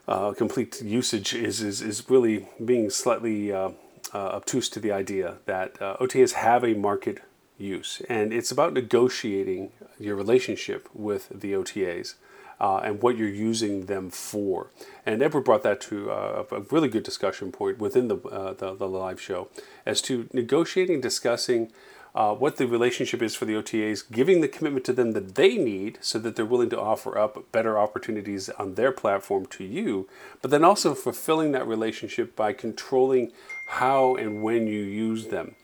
uh, 0.07 0.31
complete 0.33 0.81
usage 0.81 1.33
is, 1.33 1.61
is, 1.61 1.81
is 1.81 2.09
really 2.09 2.47
being 2.63 2.89
slightly 2.89 3.51
uh, 3.51 3.71
obtuse 4.13 4.69
to 4.69 4.79
the 4.79 4.91
idea 4.91 5.35
that 5.45 5.81
uh, 5.81 5.97
OTAs 5.97 6.33
have 6.33 6.63
a 6.63 6.73
market 6.73 7.21
use, 7.57 8.01
and 8.09 8.31
it's 8.33 8.51
about 8.51 8.73
negotiating 8.73 9.71
your 9.99 10.15
relationship 10.15 10.87
with 10.93 11.29
the 11.29 11.53
OTAs. 11.53 12.15
Uh, 12.59 12.77
and 12.77 13.03
what 13.03 13.15
you're 13.15 13.29
using 13.29 13.85
them 13.85 14.09
for. 14.09 14.71
And 15.05 15.21
Edward 15.21 15.41
brought 15.41 15.61
that 15.61 15.79
to 15.81 16.09
uh, 16.09 16.43
a 16.49 16.61
really 16.61 16.87
good 16.89 17.03
discussion 17.03 17.51
point 17.51 17.77
within 17.77 18.07
the, 18.07 18.17
uh, 18.17 18.53
the, 18.53 18.73
the, 18.73 18.87
live 18.87 19.21
show 19.21 19.49
as 19.85 20.01
to 20.01 20.27
negotiating, 20.33 20.99
discussing 20.99 21.71
uh, 22.17 22.33
what 22.33 22.55
the 22.55 22.65
relationship 22.65 23.21
is 23.21 23.35
for 23.35 23.45
the 23.45 23.53
OTAs, 23.53 24.11
giving 24.11 24.41
the 24.41 24.47
commitment 24.47 24.83
to 24.85 24.91
them 24.91 25.11
that 25.11 25.35
they 25.35 25.55
need 25.55 25.99
so 26.01 26.17
that 26.17 26.35
they're 26.35 26.45
willing 26.45 26.71
to 26.71 26.79
offer 26.79 27.15
up 27.15 27.51
better 27.51 27.77
opportunities 27.77 28.49
on 28.57 28.73
their 28.73 28.91
platform 28.91 29.45
to 29.45 29.63
you, 29.63 30.09
but 30.41 30.49
then 30.49 30.63
also 30.63 30.95
fulfilling 30.95 31.51
that 31.51 31.67
relationship 31.67 32.35
by 32.35 32.53
controlling 32.53 33.31
how 33.67 34.15
and 34.15 34.41
when 34.41 34.67
you 34.67 34.81
use 34.81 35.27
them 35.27 35.55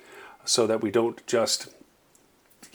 so 0.46 0.68
that 0.68 0.82
we 0.82 0.92
don't 0.92 1.26
just 1.26 1.70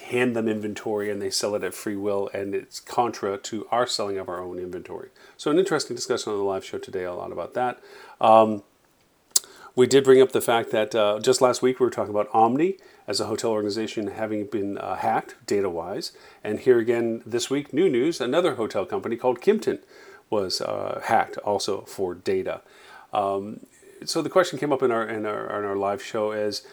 hand 0.07 0.35
them 0.35 0.49
inventory 0.49 1.11
and 1.11 1.21
they 1.21 1.31
sell 1.31 1.55
it 1.55 1.63
at 1.63 1.75
free 1.75 1.97
will 1.97 2.31
and 2.33 2.55
it's 2.55 2.81
contra 2.81 3.37
to 3.37 3.67
our 3.71 3.87
selling 3.87 4.17
of 4.19 4.29
our 4.29 4.41
own 4.41 4.59
inventory. 4.59 5.11
So, 5.37 5.51
an 5.51 5.59
interesting 5.59 5.95
discussion 5.95 6.33
on 6.33 6.39
the 6.39 6.45
live 6.45 6.65
show 6.65 6.79
today, 6.79 7.05
a 7.05 7.13
lot 7.13 7.31
about 7.31 7.55
that. 7.55 7.79
Um, 8.21 8.63
we 9.77 9.87
did 9.87 10.03
bring 10.03 10.21
up 10.21 10.33
the 10.33 10.41
fact 10.41 10.71
that 10.73 10.95
uh, 10.95 11.21
just 11.21 11.41
last 11.41 11.63
week 11.63 11.79
we 11.79 11.87
were 11.87 11.91
talking 11.91 12.13
about 12.13 12.29
Omni 12.33 12.79
as 13.07 13.21
a 13.21 13.27
hotel 13.27 13.51
organization 13.51 14.09
having 14.09 14.47
been 14.47 14.77
uh, 14.79 14.97
hacked 14.97 15.37
data 15.47 15.71
wise. 15.71 16.13
And 16.43 16.59
here 16.59 16.79
again 16.79 17.23
this 17.25 17.49
week, 17.49 17.73
new 17.73 17.89
news 17.89 18.21
another 18.21 18.57
hotel 18.57 18.85
company 18.85 19.15
called 19.15 19.41
Kimpton 19.41 19.79
was 20.31 20.61
uh, 20.61 21.01
hacked 21.05 21.37
also 21.39 21.83
for 21.83 22.15
data. 22.15 22.63
Um, 23.13 23.61
so 24.05 24.23
the 24.23 24.31
question 24.31 24.59
came 24.59 24.73
up 24.73 24.83
in 24.83 24.91
our, 24.91 25.09
in 25.09 25.27
our, 25.27 25.59
in 25.59 25.65
our 25.65 25.77
live 25.77 26.03
show 26.03 26.33
is 26.33 26.67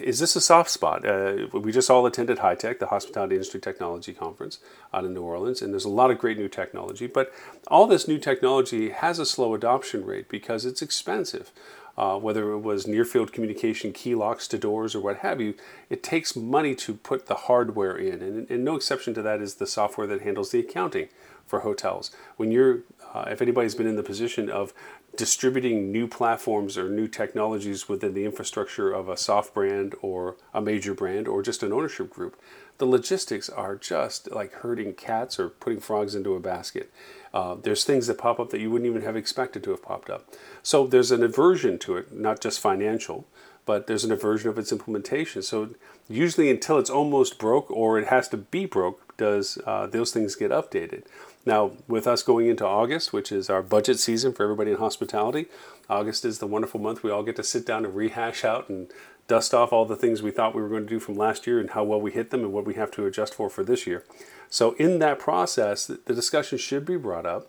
is 0.00 0.18
this 0.18 0.36
a 0.36 0.40
soft 0.40 0.70
spot? 0.70 1.06
Uh, 1.06 1.46
we 1.52 1.72
just 1.72 1.90
all 1.90 2.06
attended 2.06 2.38
High 2.38 2.56
HITEC, 2.56 2.78
the 2.78 2.86
Hospitality 2.86 3.36
Industry 3.36 3.60
Technology 3.60 4.12
Conference 4.12 4.58
out 4.92 5.04
in 5.04 5.14
New 5.14 5.22
Orleans, 5.22 5.62
and 5.62 5.72
there's 5.72 5.84
a 5.84 5.90
lot 5.90 6.10
of 6.10 6.18
great 6.18 6.38
new 6.38 6.48
technology. 6.48 7.06
But 7.06 7.32
all 7.68 7.86
this 7.86 8.08
new 8.08 8.18
technology 8.18 8.90
has 8.90 9.18
a 9.18 9.26
slow 9.26 9.54
adoption 9.54 10.04
rate 10.04 10.28
because 10.28 10.64
it's 10.64 10.82
expensive. 10.82 11.52
Uh, 11.96 12.18
whether 12.18 12.52
it 12.52 12.58
was 12.58 12.86
near 12.86 13.06
field 13.06 13.32
communication, 13.32 13.90
key 13.90 14.14
locks 14.14 14.46
to 14.46 14.58
doors, 14.58 14.94
or 14.94 15.00
what 15.00 15.18
have 15.18 15.40
you, 15.40 15.54
it 15.88 16.02
takes 16.02 16.36
money 16.36 16.74
to 16.74 16.92
put 16.92 17.24
the 17.26 17.34
hardware 17.34 17.96
in. 17.96 18.20
And, 18.20 18.50
and 18.50 18.62
no 18.62 18.76
exception 18.76 19.14
to 19.14 19.22
that 19.22 19.40
is 19.40 19.54
the 19.54 19.66
software 19.66 20.06
that 20.08 20.20
handles 20.20 20.50
the 20.50 20.60
accounting 20.60 21.08
for 21.46 21.60
hotels. 21.60 22.10
When 22.36 22.50
you're, 22.52 22.80
uh, 23.14 23.24
if 23.28 23.40
anybody's 23.40 23.74
been 23.74 23.86
in 23.86 23.96
the 23.96 24.02
position 24.02 24.50
of 24.50 24.74
distributing 25.16 25.90
new 25.90 26.06
platforms 26.06 26.76
or 26.76 26.88
new 26.88 27.08
technologies 27.08 27.88
within 27.88 28.14
the 28.14 28.24
infrastructure 28.24 28.92
of 28.92 29.08
a 29.08 29.16
soft 29.16 29.54
brand 29.54 29.94
or 30.02 30.36
a 30.52 30.60
major 30.60 30.94
brand 30.94 31.26
or 31.26 31.42
just 31.42 31.62
an 31.62 31.72
ownership 31.72 32.10
group, 32.10 32.40
the 32.78 32.86
logistics 32.86 33.48
are 33.48 33.76
just 33.76 34.30
like 34.30 34.52
herding 34.52 34.92
cats 34.92 35.38
or 35.38 35.48
putting 35.48 35.80
frogs 35.80 36.14
into 36.14 36.34
a 36.34 36.40
basket. 36.40 36.92
Uh, 37.32 37.54
there's 37.54 37.84
things 37.84 38.06
that 38.06 38.18
pop 38.18 38.38
up 38.38 38.50
that 38.50 38.60
you 38.60 38.70
wouldn't 38.70 38.88
even 38.88 39.02
have 39.02 39.16
expected 39.16 39.64
to 39.64 39.70
have 39.70 39.82
popped 39.82 40.10
up. 40.10 40.28
So 40.62 40.86
there's 40.86 41.10
an 41.10 41.22
aversion 41.22 41.78
to 41.80 41.96
it, 41.96 42.12
not 42.12 42.40
just 42.40 42.60
financial, 42.60 43.26
but 43.64 43.86
there's 43.86 44.04
an 44.04 44.12
aversion 44.12 44.48
of 44.48 44.58
its 44.58 44.72
implementation. 44.72 45.42
So 45.42 45.70
usually 46.08 46.50
until 46.50 46.78
it's 46.78 46.90
almost 46.90 47.38
broke 47.38 47.70
or 47.70 47.98
it 47.98 48.08
has 48.08 48.28
to 48.28 48.36
be 48.36 48.66
broke, 48.66 49.16
does 49.16 49.58
uh, 49.66 49.86
those 49.86 50.12
things 50.12 50.36
get 50.36 50.50
updated. 50.50 51.04
Now, 51.46 51.72
with 51.86 52.08
us 52.08 52.24
going 52.24 52.48
into 52.48 52.66
August, 52.66 53.12
which 53.12 53.30
is 53.30 53.48
our 53.48 53.62
budget 53.62 54.00
season 54.00 54.32
for 54.32 54.42
everybody 54.42 54.72
in 54.72 54.78
hospitality, 54.78 55.46
August 55.88 56.24
is 56.24 56.40
the 56.40 56.46
wonderful 56.46 56.80
month 56.80 57.04
we 57.04 57.10
all 57.12 57.22
get 57.22 57.36
to 57.36 57.44
sit 57.44 57.64
down 57.64 57.84
and 57.84 57.94
rehash 57.94 58.44
out 58.44 58.68
and 58.68 58.90
dust 59.28 59.54
off 59.54 59.72
all 59.72 59.84
the 59.84 59.94
things 59.94 60.22
we 60.22 60.32
thought 60.32 60.56
we 60.56 60.60
were 60.62 60.68
going 60.68 60.82
to 60.82 60.88
do 60.88 60.98
from 60.98 61.14
last 61.14 61.46
year 61.46 61.60
and 61.60 61.70
how 61.70 61.84
well 61.84 62.00
we 62.00 62.10
hit 62.10 62.30
them 62.30 62.42
and 62.42 62.52
what 62.52 62.66
we 62.66 62.74
have 62.74 62.90
to 62.90 63.06
adjust 63.06 63.32
for 63.32 63.48
for 63.48 63.62
this 63.62 63.86
year. 63.86 64.04
So, 64.50 64.72
in 64.72 64.98
that 64.98 65.20
process, 65.20 65.86
the 65.86 66.14
discussion 66.14 66.58
should 66.58 66.84
be 66.84 66.96
brought 66.96 67.26
up 67.26 67.46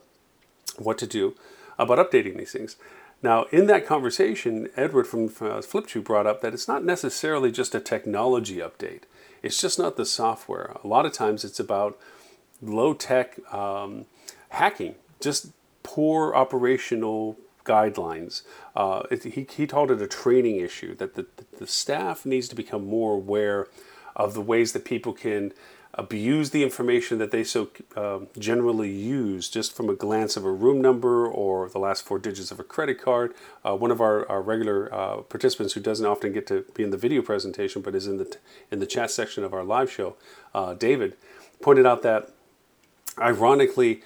what 0.78 1.00
to 1.00 1.08
do 1.08 1.36
about 1.80 1.98
updating 1.98 2.38
these 2.38 2.52
things. 2.52 2.76
Now, 3.24 3.46
in 3.46 3.66
that 3.66 3.88
conversation, 3.88 4.70
Edward 4.76 5.08
from 5.08 5.32
uh, 5.42 5.62
Flip.to 5.62 6.02
brought 6.04 6.28
up 6.28 6.42
that 6.42 6.54
it's 6.54 6.68
not 6.68 6.84
necessarily 6.84 7.52
just 7.52 7.74
a 7.74 7.80
technology 7.80 8.58
update. 8.58 9.04
It's 9.42 9.60
just 9.60 9.80
not 9.80 9.98
the 9.98 10.06
software. 10.06 10.76
A 10.84 10.88
lot 10.88 11.08
of 11.08 11.14
times 11.14 11.44
it's 11.44 11.60
about 11.60 11.98
low 12.62 12.94
tech 12.94 13.40
um, 13.54 14.06
hacking, 14.50 14.96
just 15.20 15.52
poor 15.84 16.34
operational 16.34 17.38
guidelines. 17.64 18.42
Uh, 18.76 19.04
it, 19.12 19.24
he, 19.24 19.46
he 19.56 19.68
called 19.68 19.92
it 19.92 20.02
a 20.02 20.08
training 20.08 20.58
issue 20.58 20.96
that 20.96 21.16
the, 21.16 21.26
the 21.60 21.68
staff 21.68 22.26
needs 22.26 22.48
to 22.48 22.56
become 22.56 22.86
more 22.86 23.14
aware 23.14 23.68
of 24.16 24.34
the 24.34 24.42
ways 24.42 24.72
that 24.74 24.86
people 24.86 25.14
can 25.14 25.54
abuse 25.94 26.52
the 26.52 26.64
information 26.64 27.18
that 27.18 27.32
they 27.32 27.44
so 27.44 27.70
uh, 27.96 28.20
generally 28.38 28.92
use 28.92 29.50
just 29.50 29.76
from 29.76 29.90
a 29.90 29.96
glance 29.96 30.38
of 30.38 30.46
a 30.46 30.52
room 30.52 30.80
number 30.80 31.28
or 31.28 31.70
the 31.70 31.80
last 31.80 32.06
four 32.06 32.20
digits 32.20 32.52
of 32.52 32.60
a 32.60 32.64
credit 32.64 33.02
card. 33.02 33.34
Uh, 33.66 33.76
one 33.76 33.90
of 33.90 34.00
our, 34.00 34.30
our 34.30 34.42
regular 34.42 34.94
uh, 34.94 35.18
participants 35.18 35.74
who 35.74 35.80
doesn't 35.80 36.06
often 36.06 36.32
get 36.32 36.46
to 36.46 36.64
be 36.76 36.84
in 36.84 36.92
the 36.92 36.98
video 36.98 37.22
presentation 37.22 37.82
but 37.82 37.96
is 37.96 38.06
in 38.06 38.18
the, 38.18 38.26
t- 38.26 38.38
in 38.72 38.80
the 38.80 38.86
chat 38.86 39.10
section 39.10 39.44
of 39.44 39.54
our 39.54 39.64
live 39.64 39.92
show, 39.92 40.16
uh, 40.54 40.74
David, 40.76 41.18
pointed 41.62 41.86
out 41.86 42.04
that 42.04 42.30
Ironically, 43.20 44.02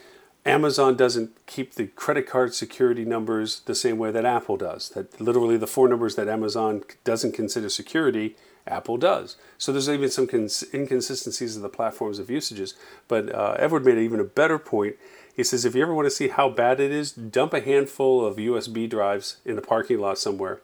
Amazon 0.46 0.96
doesn't 0.96 1.46
keep 1.46 1.76
the 1.76 1.88
credit 1.88 2.28
card 2.28 2.54
security 2.56 3.06
numbers 3.06 3.60
the 3.62 3.76
same 3.76 3.98
way 3.98 4.12
that 4.12 4.26
Apple 4.26 4.58
does. 4.58 4.90
That 4.90 5.22
literally 5.22 5.58
the 5.58 5.68
four 5.68 5.88
numbers 5.88 6.16
that 6.16 6.28
Amazon 6.28 6.84
doesn't 7.04 7.34
consider 7.34 7.70
security, 7.70 8.36
Apple 8.66 8.98
does. 8.98 9.38
So 9.58 9.72
there's 9.72 9.90
even 9.90 10.10
some 10.10 10.28
cons- 10.28 10.64
inconsistencies 10.74 11.56
in 11.56 11.62
the 11.62 11.70
platforms 11.70 12.18
of 12.18 12.30
usages. 12.30 12.74
But 13.08 13.34
uh, 13.34 13.56
Edward 13.60 13.86
made 13.86 14.00
even 14.00 14.20
a 14.20 14.26
better 14.26 14.58
point. 14.58 14.96
He 15.36 15.44
says 15.44 15.64
if 15.64 15.76
you 15.76 15.84
ever 15.84 15.94
want 15.94 16.08
to 16.08 16.12
see 16.12 16.30
how 16.30 16.50
bad 16.50 16.80
it 16.80 16.92
is, 16.92 17.12
dump 17.12 17.54
a 17.54 17.62
handful 17.62 18.26
of 18.26 18.38
USB 18.38 18.90
drives 18.90 19.38
in 19.46 19.58
a 19.58 19.62
parking 19.62 20.00
lot 20.00 20.18
somewhere, 20.18 20.60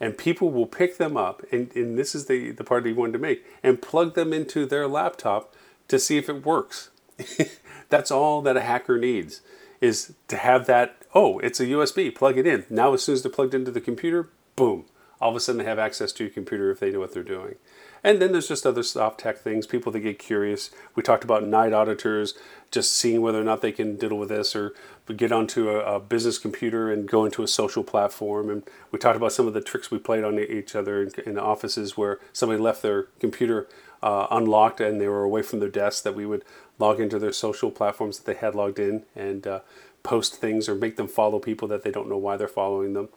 and 0.00 0.16
people 0.16 0.50
will 0.50 0.66
pick 0.66 0.98
them 0.98 1.16
up. 1.16 1.42
And, 1.50 1.74
and 1.74 1.98
this 1.98 2.14
is 2.14 2.26
the, 2.26 2.52
the 2.52 2.64
part 2.64 2.86
he 2.86 2.92
wanted 2.92 3.12
to 3.14 3.18
make 3.18 3.44
and 3.62 3.82
plug 3.82 4.14
them 4.14 4.32
into 4.32 4.66
their 4.66 4.86
laptop 4.86 5.54
to 5.88 5.98
see 5.98 6.16
if 6.16 6.28
it 6.28 6.46
works. 6.46 6.90
That's 7.88 8.10
all 8.10 8.42
that 8.42 8.56
a 8.56 8.62
hacker 8.62 8.98
needs 8.98 9.40
is 9.80 10.14
to 10.28 10.36
have 10.36 10.66
that, 10.66 10.96
oh, 11.14 11.38
it's 11.40 11.60
a 11.60 11.66
USB, 11.66 12.14
plug 12.14 12.38
it 12.38 12.46
in. 12.46 12.64
Now, 12.70 12.94
as 12.94 13.02
soon 13.02 13.14
as 13.14 13.22
they're 13.22 13.32
plugged 13.32 13.54
into 13.54 13.70
the 13.70 13.80
computer, 13.80 14.30
boom, 14.56 14.86
all 15.20 15.30
of 15.30 15.36
a 15.36 15.40
sudden 15.40 15.58
they 15.58 15.64
have 15.64 15.78
access 15.78 16.12
to 16.12 16.24
your 16.24 16.32
computer 16.32 16.70
if 16.70 16.80
they 16.80 16.90
know 16.90 17.00
what 17.00 17.12
they're 17.12 17.22
doing. 17.22 17.56
And 18.04 18.20
then 18.20 18.32
there's 18.32 18.48
just 18.48 18.66
other 18.66 18.82
soft 18.82 19.20
tech 19.20 19.38
things, 19.38 19.66
people 19.66 19.90
that 19.92 20.00
get 20.00 20.18
curious. 20.18 20.70
We 20.94 21.02
talked 21.02 21.24
about 21.24 21.44
night 21.44 21.72
auditors, 21.72 22.34
just 22.70 22.92
seeing 22.92 23.20
whether 23.20 23.40
or 23.40 23.44
not 23.44 23.62
they 23.62 23.72
can 23.72 23.96
diddle 23.96 24.18
with 24.18 24.28
this 24.28 24.54
or 24.54 24.74
get 25.16 25.32
onto 25.32 25.70
a, 25.70 25.96
a, 25.96 26.00
business 26.00 26.38
computer 26.38 26.90
and 26.90 27.08
go 27.08 27.24
into 27.24 27.42
a 27.42 27.48
social 27.48 27.82
platform. 27.82 28.50
And 28.50 28.62
we 28.92 28.98
talked 28.98 29.16
about 29.16 29.32
some 29.32 29.46
of 29.46 29.54
the 29.54 29.60
tricks 29.60 29.90
we 29.90 29.98
played 29.98 30.24
on 30.24 30.38
each 30.38 30.76
other 30.76 31.02
in, 31.02 31.10
in 31.24 31.38
offices 31.38 31.96
where 31.96 32.20
somebody 32.32 32.60
left 32.60 32.82
their 32.82 33.04
computer 33.18 33.68
uh, 34.02 34.26
unlocked 34.30 34.80
and 34.80 35.00
they 35.00 35.08
were 35.08 35.24
away 35.24 35.42
from 35.42 35.60
their 35.60 35.68
desk 35.68 36.04
that 36.04 36.14
we 36.14 36.26
would 36.26 36.44
log 36.78 37.00
into 37.00 37.18
their 37.18 37.32
social 37.32 37.70
platforms 37.70 38.18
that 38.18 38.26
they 38.26 38.38
had 38.38 38.54
logged 38.54 38.78
in 38.78 39.04
and 39.14 39.46
uh, 39.46 39.60
post 40.02 40.36
things 40.36 40.68
or 40.68 40.74
make 40.74 40.96
them 40.96 41.08
follow 41.08 41.38
people 41.38 41.68
that 41.68 41.82
they 41.82 41.90
don't 41.90 42.08
know 42.08 42.16
why 42.16 42.36
they're 42.36 42.48
following 42.48 42.92
them. 42.92 43.08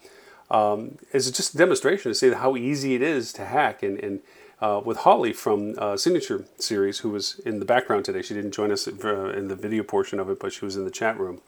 Um, 0.50 0.98
it's 1.12 1.30
just 1.30 1.54
a 1.54 1.58
demonstration 1.58 2.10
to 2.12 2.16
see 2.16 2.32
how 2.32 2.56
easy 2.56 2.96
it 2.96 3.02
is 3.02 3.32
to 3.34 3.46
hack. 3.46 3.84
And, 3.84 4.00
and 4.00 4.20
uh, 4.62 4.82
with 4.84 4.98
Holly 5.00 5.32
from 5.32 5.76
uh, 5.78 5.96
Signature 5.96 6.46
Series, 6.58 7.00
who 7.00 7.10
was 7.10 7.40
in 7.46 7.60
the 7.60 7.66
background 7.66 8.06
today, 8.06 8.22
she 8.22 8.34
didn't 8.34 8.52
join 8.52 8.72
us 8.72 8.88
uh, 8.88 9.30
in 9.30 9.48
the 9.48 9.56
video 9.56 9.84
portion 9.84 10.20
of 10.20 10.30
it, 10.30 10.40
but 10.40 10.52
she 10.52 10.66
was 10.66 10.76
in 10.76 10.86
the 10.86 10.92
chat 10.92 11.20
room. 11.20 11.42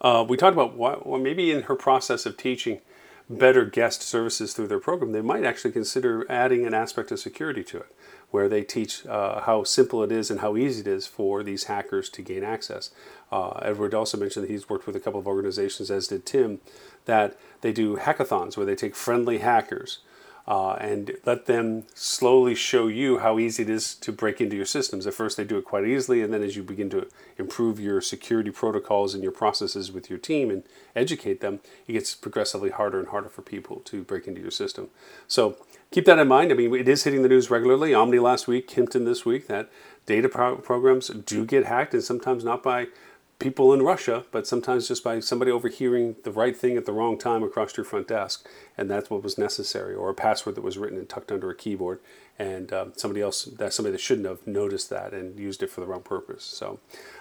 Uh, 0.00 0.24
we 0.26 0.36
talked 0.36 0.54
about 0.54 0.74
what, 0.74 1.06
well, 1.06 1.20
maybe 1.20 1.50
in 1.50 1.62
her 1.62 1.74
process 1.74 2.26
of 2.26 2.36
teaching 2.36 2.80
better 3.28 3.64
guest 3.64 4.02
services 4.02 4.54
through 4.54 4.68
their 4.68 4.78
program, 4.78 5.12
they 5.12 5.20
might 5.20 5.44
actually 5.44 5.72
consider 5.72 6.24
adding 6.30 6.64
an 6.66 6.74
aspect 6.74 7.10
of 7.10 7.18
security 7.18 7.64
to 7.64 7.78
it 7.78 7.94
where 8.30 8.48
they 8.48 8.62
teach 8.62 9.06
uh, 9.06 9.40
how 9.42 9.64
simple 9.64 10.02
it 10.02 10.10
is 10.10 10.30
and 10.30 10.40
how 10.40 10.56
easy 10.56 10.80
it 10.80 10.86
is 10.86 11.06
for 11.06 11.42
these 11.42 11.64
hackers 11.64 12.08
to 12.10 12.22
gain 12.22 12.42
access. 12.42 12.90
Uh, 13.30 13.50
Edward 13.62 13.94
also 13.94 14.18
mentioned 14.18 14.44
that 14.44 14.50
he's 14.50 14.68
worked 14.68 14.86
with 14.86 14.96
a 14.96 15.00
couple 15.00 15.20
of 15.20 15.26
organizations, 15.26 15.90
as 15.90 16.08
did 16.08 16.26
Tim, 16.26 16.60
that 17.04 17.36
they 17.60 17.72
do 17.72 17.96
hackathons 17.96 18.56
where 18.56 18.66
they 18.66 18.74
take 18.74 18.96
friendly 18.96 19.38
hackers 19.38 19.98
uh, 20.48 20.74
and 20.74 21.16
let 21.24 21.46
them 21.46 21.82
slowly 21.94 22.54
show 22.54 22.86
you 22.86 23.18
how 23.18 23.38
easy 23.38 23.64
it 23.64 23.70
is 23.70 23.94
to 23.96 24.12
break 24.12 24.40
into 24.40 24.54
your 24.54 24.64
systems. 24.64 25.06
At 25.06 25.14
first, 25.14 25.36
they 25.36 25.44
do 25.44 25.58
it 25.58 25.64
quite 25.64 25.84
easily, 25.84 26.22
and 26.22 26.32
then 26.32 26.42
as 26.42 26.54
you 26.54 26.62
begin 26.62 26.88
to 26.90 27.08
improve 27.36 27.80
your 27.80 28.00
security 28.00 28.50
protocols 28.50 29.12
and 29.12 29.22
your 29.22 29.32
processes 29.32 29.90
with 29.90 30.08
your 30.08 30.20
team 30.20 30.50
and 30.50 30.62
educate 30.94 31.40
them, 31.40 31.60
it 31.88 31.94
gets 31.94 32.14
progressively 32.14 32.70
harder 32.70 33.00
and 33.00 33.08
harder 33.08 33.28
for 33.28 33.42
people 33.42 33.80
to 33.86 34.04
break 34.04 34.28
into 34.28 34.40
your 34.40 34.52
system. 34.52 34.88
So 35.26 35.56
keep 35.90 36.04
that 36.04 36.18
in 36.18 36.28
mind. 36.28 36.52
I 36.52 36.54
mean, 36.54 36.74
it 36.74 36.88
is 36.88 37.02
hitting 37.02 37.22
the 37.22 37.28
news 37.28 37.50
regularly. 37.50 37.92
Omni 37.92 38.20
last 38.20 38.46
week, 38.46 38.68
Kimpton 38.68 39.04
this 39.04 39.24
week, 39.24 39.48
that 39.48 39.68
data 40.06 40.28
pro- 40.28 40.56
programs 40.56 41.08
do 41.08 41.44
get 41.44 41.66
hacked, 41.66 41.92
and 41.92 42.04
sometimes 42.04 42.44
not 42.44 42.62
by 42.62 42.86
people 43.38 43.72
in 43.74 43.82
Russia, 43.82 44.24
but 44.30 44.46
sometimes 44.46 44.88
just 44.88 45.04
by 45.04 45.20
somebody 45.20 45.50
overhearing 45.50 46.16
the 46.24 46.30
right 46.30 46.56
thing 46.56 46.76
at 46.76 46.86
the 46.86 46.92
wrong 46.92 47.18
time 47.18 47.42
across 47.42 47.76
your 47.76 47.84
front 47.84 48.08
desk, 48.08 48.46
and 48.78 48.90
that's 48.90 49.10
what 49.10 49.22
was 49.22 49.36
necessary, 49.36 49.94
or 49.94 50.08
a 50.08 50.14
password 50.14 50.54
that 50.54 50.64
was 50.64 50.78
written 50.78 50.98
and 50.98 51.08
tucked 51.08 51.30
under 51.30 51.50
a 51.50 51.54
keyboard, 51.54 52.00
and 52.38 52.72
uh, 52.72 52.86
somebody 52.96 53.20
else, 53.20 53.44
that 53.44 53.72
somebody 53.72 53.92
that 53.92 54.00
shouldn't 54.00 54.26
have 54.26 54.46
noticed 54.46 54.88
that 54.90 55.12
and 55.12 55.38
used 55.38 55.62
it 55.62 55.70
for 55.70 55.80
the 55.80 55.86
wrong 55.86 56.02
purpose. 56.02 56.44
So 56.44 56.80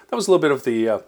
that 0.09 0.15
was 0.15 0.27
a 0.27 0.31
little 0.31 0.41
bit 0.41 0.51
of 0.51 0.63
the 0.63 0.89
uh, 0.89 0.99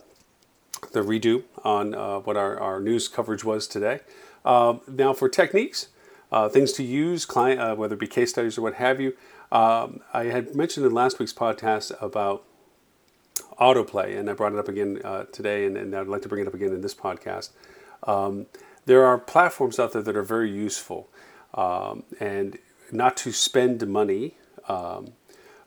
the 0.91 1.01
redo 1.01 1.43
on 1.63 1.95
uh, 1.95 2.19
what 2.19 2.37
our, 2.37 2.59
our 2.59 2.79
news 2.79 3.07
coverage 3.07 3.43
was 3.43 3.67
today. 3.67 4.01
Um, 4.45 4.81
now 4.87 5.13
for 5.13 5.27
techniques, 5.27 5.87
uh, 6.31 6.49
things 6.49 6.71
to 6.73 6.83
use, 6.83 7.25
client, 7.25 7.59
uh, 7.59 7.75
whether 7.75 7.95
it 7.95 7.99
be 7.99 8.07
case 8.07 8.29
studies 8.29 8.57
or 8.57 8.61
what 8.61 8.75
have 8.75 8.99
you. 8.99 9.15
Um, 9.51 10.01
I 10.13 10.25
had 10.25 10.55
mentioned 10.55 10.85
in 10.85 10.93
last 10.93 11.19
week's 11.19 11.33
podcast 11.33 11.99
about 12.01 12.43
autoplay, 13.59 14.17
and 14.17 14.29
I 14.29 14.33
brought 14.33 14.53
it 14.53 14.59
up 14.59 14.67
again 14.67 15.01
uh, 15.03 15.23
today, 15.25 15.65
and, 15.65 15.77
and, 15.77 15.95
I'd 15.95 16.07
like 16.07 16.21
to 16.23 16.29
bring 16.29 16.41
it 16.41 16.47
up 16.47 16.53
again 16.53 16.73
in 16.73 16.81
this 16.81 16.93
podcast. 16.93 17.49
Um, 18.03 18.45
there 18.85 19.05
are 19.05 19.17
platforms 19.17 19.79
out 19.79 19.93
there 19.93 20.01
that 20.01 20.15
are 20.15 20.23
very 20.23 20.51
useful, 20.51 21.09
um, 21.53 22.03
and 22.19 22.57
not 22.91 23.17
to 23.17 23.31
spend 23.31 23.87
money 23.87 24.35
um, 24.67 25.13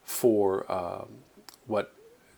for 0.02 0.70
um, 0.70 1.08
what 1.66 1.94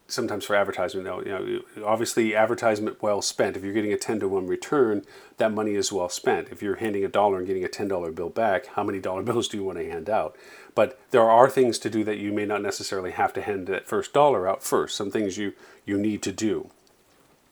sometimes 0.07 0.45
for 0.45 0.55
advertisement. 0.55 1.05
though 1.05 1.21
You 1.21 1.63
know, 1.77 1.85
obviously 1.85 2.35
advertisement 2.35 3.01
well 3.01 3.21
spent. 3.21 3.57
If 3.57 3.63
you're 3.63 3.73
getting 3.73 3.93
a 3.93 3.97
ten 3.97 4.19
to 4.19 4.27
one 4.27 4.47
return, 4.47 5.03
that 5.37 5.53
money 5.53 5.75
is 5.75 5.91
well 5.91 6.09
spent. 6.09 6.49
If 6.49 6.61
you're 6.61 6.75
handing 6.75 7.03
a 7.03 7.07
dollar 7.07 7.37
and 7.37 7.47
getting 7.47 7.63
a 7.63 7.69
ten 7.69 7.87
dollar 7.87 8.11
bill 8.11 8.29
back, 8.29 8.67
how 8.67 8.83
many 8.83 8.99
dollar 8.99 9.23
bills 9.23 9.47
do 9.47 9.57
you 9.57 9.63
want 9.63 9.77
to 9.77 9.89
hand 9.89 10.09
out? 10.09 10.35
But 10.75 10.99
there 11.11 11.29
are 11.29 11.49
things 11.49 11.77
to 11.79 11.89
do 11.89 12.03
that 12.03 12.17
you 12.17 12.31
may 12.31 12.45
not 12.45 12.61
necessarily 12.61 13.11
have 13.11 13.33
to 13.33 13.41
hand 13.41 13.67
that 13.67 13.87
first 13.87 14.13
dollar 14.13 14.47
out 14.47 14.63
first. 14.63 14.95
Some 14.95 15.11
things 15.11 15.37
you 15.37 15.53
you 15.85 15.97
need 15.97 16.21
to 16.23 16.31
do, 16.31 16.69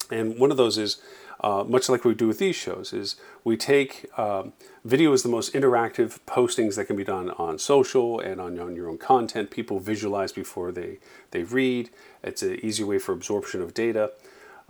and 0.10 0.38
one 0.40 0.52
of 0.52 0.58
those 0.58 0.78
is 0.78 1.02
uh, 1.42 1.64
much 1.68 1.90
like 1.90 2.06
we 2.06 2.14
do 2.14 2.28
with 2.28 2.38
these 2.38 2.56
shows, 2.56 2.94
is 2.94 3.16
we 3.44 3.58
take 3.58 4.08
um, 4.18 4.54
video 4.86 5.12
is 5.12 5.24
the 5.24 5.30
most 5.30 5.54
interactive 5.54 6.20
postings 6.28 6.76
that 6.76 6.86
can 6.86 6.96
be 6.96 7.04
done 7.04 7.32
on 7.32 7.58
social 7.58 8.20
and 8.20 8.40
on, 8.40 8.60
on 8.60 8.76
your 8.76 8.90
own 8.90 8.98
content. 8.98 9.50
People 9.50 9.80
visualize 9.80 10.32
before 10.32 10.72
they, 10.72 11.00
they 11.32 11.44
read. 11.44 11.90
It's 12.24 12.44
an 12.44 12.64
easy 12.64 12.84
way 12.84 13.00
for 13.00 13.12
absorption 13.12 13.62
of 13.62 13.74
data. 13.74 14.12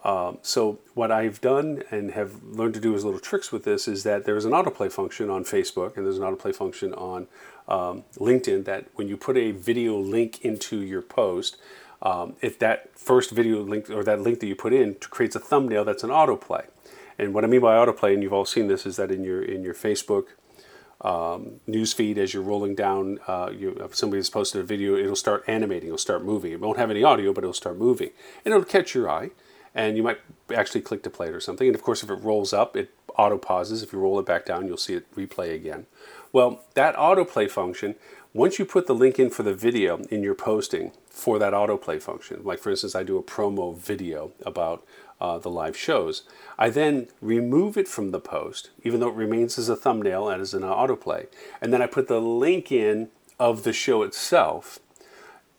Um, 0.04 0.40
so 0.42 0.80
what 0.96 1.12
I've 1.12 1.42
done 1.42 1.84
and 1.92 2.12
have 2.12 2.42
learned 2.44 2.74
to 2.74 2.80
do 2.80 2.96
as 2.96 3.06
little 3.06 3.20
tricks 3.20 3.52
with 3.52 3.66
this 3.66 3.88
is 3.88 4.04
that 4.04 4.26
there's 4.26 4.46
an 4.46 4.52
autoplay 4.52 4.92
function 4.92 5.30
on 5.30 5.44
Facebook 5.44 5.96
and 5.96 6.06
there's 6.06 6.18
an 6.18 6.24
autoplay 6.24 6.56
function 6.56 6.94
on 6.96 7.28
um, 7.68 8.04
LinkedIn 8.16 8.66
that 8.66 8.86
when 8.96 9.08
you 9.08 9.16
put 9.16 9.38
a 9.38 9.52
video 9.52 9.98
link 9.98 10.44
into 10.44 10.82
your 10.82 11.04
post, 11.04 11.58
um, 12.02 12.36
if 12.42 12.58
that 12.60 12.98
first 12.98 13.32
video 13.32 13.62
link 13.62 13.90
or 13.90 14.04
that 14.04 14.22
link 14.22 14.40
that 14.40 14.48
you 14.48 14.56
put 14.56 14.74
in 14.74 14.96
creates 14.96 15.36
a 15.36 15.40
thumbnail 15.40 15.86
that's 15.86 16.04
an 16.04 16.10
autoplay. 16.10 16.66
And 17.20 17.34
what 17.34 17.44
I 17.44 17.48
mean 17.48 17.62
by 17.62 17.76
autoplay, 17.76 18.14
and 18.14 18.24
you've 18.24 18.34
all 18.34 18.46
seen 18.46 18.68
this, 18.68 18.86
is 18.86 18.96
that 18.96 19.12
in 19.12 19.24
your 19.24 19.42
in 19.42 19.64
your 19.64 19.76
Facebook 19.76 20.28
um, 21.02 21.60
newsfeed 21.68 22.18
as 22.18 22.34
you're 22.34 22.44
rolling 22.44 22.76
down, 22.76 23.20
uh, 23.28 23.52
you, 23.56 23.72
if 23.82 23.96
somebody's 23.96 24.30
posted 24.30 24.62
a 24.62 24.64
video, 24.64 24.96
it'll 24.96 25.16
start 25.16 25.44
animating, 25.48 25.88
it'll 25.88 25.98
start 25.98 26.24
moving. 26.24 26.52
It 26.52 26.60
won't 26.60 26.78
have 26.78 26.90
any 26.90 27.04
audio, 27.04 27.34
but 27.34 27.44
it'll 27.44 27.54
start 27.54 27.78
moving, 27.78 28.10
and 28.44 28.54
it'll 28.54 28.66
catch 28.66 28.96
your 28.96 29.10
eye 29.10 29.32
and 29.74 29.96
you 29.96 30.04
might 30.04 30.20
actually 30.54 30.82
click 30.82 31.04
to 31.04 31.10
play 31.10 31.28
it 31.28 31.34
or 31.34 31.40
something. 31.40 31.68
And 31.68 31.76
of 31.76 31.82
course, 31.82 32.04
if 32.04 32.10
it 32.10 32.16
rolls 32.16 32.54
up, 32.54 32.76
it 32.76 32.94
auto 33.18 33.38
pauses. 33.38 33.84
If 33.84 33.94
you 33.94 34.00
roll 34.00 34.20
it 34.20 34.26
back 34.26 34.46
down, 34.46 34.68
you'll 34.68 34.78
see 34.78 34.94
it 34.94 35.14
replay 35.16 35.54
again. 35.54 35.86
Well, 36.34 36.64
that 36.76 36.96
autoplay 36.96 37.50
function, 37.50 37.96
once 38.34 38.58
you 38.58 38.66
put 38.66 38.88
the 38.88 38.96
link 38.96 39.20
in 39.20 39.30
for 39.30 39.44
the 39.44 39.54
video 39.54 39.98
in 40.10 40.24
your 40.24 40.36
posting 40.36 40.92
for 41.10 41.38
that 41.40 41.54
autoplay 41.54 42.02
function, 42.02 42.42
like 42.44 42.60
for 42.60 42.70
instance, 42.70 42.96
I 42.96 43.04
do 43.04 43.18
a 43.18 43.24
promo 43.24 43.78
video 43.78 44.32
about 44.46 44.86
uh, 45.20 45.38
the 45.38 45.50
live 45.50 45.78
shows, 45.78 46.24
I 46.58 46.70
then 46.70 47.08
remove 47.22 47.78
it 47.78 47.88
from 47.88 48.12
the 48.12 48.20
post, 48.20 48.70
even 48.84 49.00
though 49.00 49.10
it 49.10 49.16
remains 49.16 49.58
as 49.60 49.70
a 49.70 49.76
thumbnail 49.76 50.30
and 50.30 50.42
as 50.42 50.54
an 50.54 50.64
autoplay, 50.64 51.28
and 51.62 51.72
then 51.72 51.82
I 51.82 51.88
put 51.88 52.08
the 52.08 52.22
link 52.22 52.72
in 52.72 53.10
of 53.40 53.64
the 53.64 53.74
show 53.74 54.04
itself. 54.04 54.80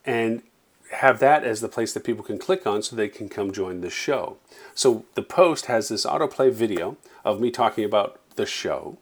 And 0.05 0.43
have 0.93 1.19
that 1.19 1.43
as 1.43 1.61
the 1.61 1.67
place 1.67 1.93
that 1.93 2.03
people 2.03 2.23
can 2.23 2.37
click 2.37 2.67
on 2.67 2.81
so 2.81 2.95
they 2.95 3.09
can 3.09 3.27
come 3.27 3.51
join 3.51 3.81
the 3.81 3.89
show. 3.89 4.37
So 4.75 5.05
the 5.15 5.23
post 5.23 5.65
has 5.65 5.89
this 5.89 6.05
autoplay 6.05 6.51
video 6.51 6.97
of 7.25 7.41
me 7.41 7.51
talking 7.51 7.83
about 7.83 8.19
the 8.35 8.45
show, 8.45 8.97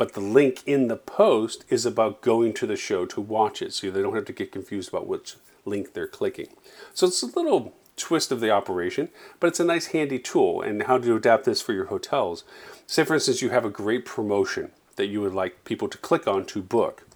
but 0.00 0.14
the 0.14 0.20
link 0.20 0.62
in 0.64 0.88
the 0.88 0.96
post 0.96 1.66
is 1.68 1.84
about 1.84 2.22
going 2.22 2.54
to 2.54 2.66
the 2.66 2.74
show 2.74 3.04
to 3.04 3.20
watch 3.20 3.60
it 3.60 3.74
so 3.74 3.90
they 3.90 4.00
don't 4.00 4.14
have 4.14 4.24
to 4.24 4.32
get 4.32 4.50
confused 4.50 4.88
about 4.88 5.06
which 5.06 5.36
link 5.66 5.92
they're 5.92 6.08
clicking. 6.08 6.48
So 6.94 7.06
it's 7.06 7.22
a 7.22 7.26
little 7.26 7.74
twist 7.98 8.32
of 8.32 8.40
the 8.40 8.48
operation, 8.50 9.10
but 9.38 9.48
it's 9.48 9.60
a 9.60 9.64
nice 9.64 9.88
handy 9.88 10.18
tool 10.18 10.62
and 10.62 10.84
how 10.84 10.96
to 10.96 11.16
adapt 11.16 11.44
this 11.44 11.60
for 11.60 11.74
your 11.74 11.88
hotels. 11.88 12.44
Say 12.86 13.04
for 13.04 13.12
instance 13.12 13.42
you 13.42 13.50
have 13.50 13.66
a 13.66 13.68
great 13.68 14.06
promotion 14.06 14.70
that 14.96 15.08
you 15.08 15.20
would 15.20 15.34
like 15.34 15.66
people 15.66 15.86
to 15.88 15.98
click 15.98 16.26
on 16.26 16.46
to 16.46 16.62
book. 16.62 17.06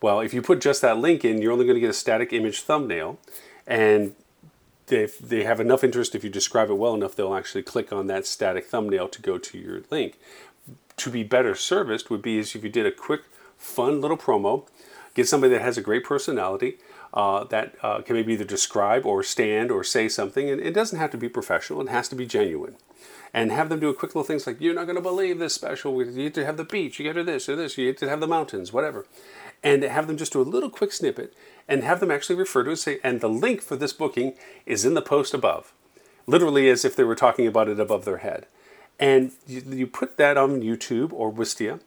Well, 0.00 0.20
if 0.20 0.32
you 0.32 0.40
put 0.40 0.62
just 0.62 0.80
that 0.80 0.96
link 0.96 1.26
in, 1.26 1.42
you're 1.42 1.52
only 1.52 1.66
going 1.66 1.76
to 1.76 1.80
get 1.80 1.90
a 1.90 1.92
static 1.92 2.32
image 2.32 2.62
thumbnail 2.62 3.18
and 3.66 4.14
if 4.88 5.18
they 5.18 5.44
have 5.44 5.60
enough 5.60 5.84
interest, 5.84 6.14
if 6.14 6.24
you 6.24 6.30
describe 6.30 6.70
it 6.70 6.74
well 6.74 6.94
enough, 6.94 7.16
they'll 7.16 7.34
actually 7.34 7.62
click 7.62 7.92
on 7.92 8.06
that 8.06 8.26
static 8.26 8.66
thumbnail 8.66 9.08
to 9.08 9.22
go 9.22 9.38
to 9.38 9.58
your 9.58 9.82
link. 9.90 10.18
To 10.98 11.10
be 11.10 11.22
better 11.22 11.54
serviced 11.54 12.10
would 12.10 12.22
be 12.22 12.38
as 12.38 12.54
if 12.54 12.62
you 12.62 12.70
did 12.70 12.86
a 12.86 12.92
quick, 12.92 13.22
fun 13.58 14.00
little 14.00 14.16
promo, 14.16 14.66
get 15.14 15.28
somebody 15.28 15.52
that 15.54 15.62
has 15.62 15.76
a 15.76 15.82
great 15.82 16.04
personality 16.04 16.78
uh, 17.12 17.44
that 17.44 17.74
uh, 17.82 18.00
can 18.02 18.16
maybe 18.16 18.32
either 18.32 18.44
describe 18.44 19.06
or 19.06 19.22
stand 19.22 19.70
or 19.70 19.84
say 19.84 20.08
something, 20.08 20.50
and 20.50 20.60
it 20.60 20.74
doesn't 20.74 20.98
have 20.98 21.10
to 21.12 21.16
be 21.16 21.28
professional; 21.28 21.80
it 21.80 21.88
has 21.88 22.08
to 22.08 22.16
be 22.16 22.26
genuine. 22.26 22.76
And 23.32 23.50
have 23.50 23.68
them 23.68 23.80
do 23.80 23.88
a 23.88 23.94
quick 23.94 24.14
little 24.14 24.26
things 24.26 24.46
like, 24.46 24.60
"You're 24.60 24.74
not 24.74 24.84
going 24.84 24.96
to 24.96 25.02
believe 25.02 25.38
this 25.38 25.54
special. 25.54 26.00
You 26.02 26.10
need 26.10 26.34
to 26.34 26.44
have 26.44 26.56
the 26.56 26.64
beach. 26.64 26.98
You 26.98 27.06
got 27.06 27.14
to 27.14 27.20
do 27.20 27.32
this 27.32 27.48
or 27.48 27.56
this. 27.56 27.76
You 27.76 27.86
need 27.86 27.98
to 27.98 28.08
have 28.08 28.20
the 28.20 28.28
mountains, 28.28 28.72
whatever." 28.72 29.06
And 29.62 29.82
have 29.82 30.06
them 30.06 30.18
just 30.18 30.34
do 30.34 30.40
a 30.40 30.42
little 30.42 30.68
quick 30.68 30.92
snippet 30.92 31.32
and 31.66 31.82
have 31.82 32.00
them 32.00 32.10
actually 32.10 32.36
refer 32.36 32.62
to 32.64 32.68
it 32.68 32.72
And 32.72 32.78
say, 32.78 32.98
and 33.02 33.20
the 33.20 33.30
link 33.30 33.62
for 33.62 33.76
this 33.76 33.94
booking 33.94 34.34
is 34.66 34.84
in 34.84 34.92
the 34.92 35.00
post 35.00 35.32
above, 35.32 35.72
literally 36.26 36.68
as 36.68 36.84
if 36.84 36.94
they 36.94 37.04
were 37.04 37.14
talking 37.14 37.46
about 37.46 37.68
it 37.68 37.80
above 37.80 38.04
their 38.04 38.18
head. 38.18 38.46
And 38.98 39.32
you, 39.46 39.62
you 39.66 39.86
put 39.86 40.16
that 40.16 40.36
on 40.36 40.60
YouTube 40.60 41.12
or 41.12 41.32
Wistia, 41.32 41.80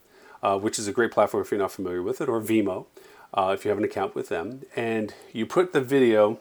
uh, 0.43 0.57
which 0.59 0.77
is 0.77 0.87
a 0.87 0.91
great 0.91 1.11
platform 1.11 1.41
if 1.41 1.51
you're 1.51 1.59
not 1.59 1.71
familiar 1.71 2.03
with 2.03 2.21
it, 2.21 2.29
or 2.29 2.41
Vimeo, 2.41 2.85
uh, 3.33 3.51
if 3.53 3.65
you 3.65 3.69
have 3.69 3.77
an 3.77 3.83
account 3.83 4.15
with 4.15 4.29
them, 4.29 4.63
and 4.75 5.13
you 5.33 5.45
put 5.45 5.73
the 5.73 5.81
video 5.81 6.39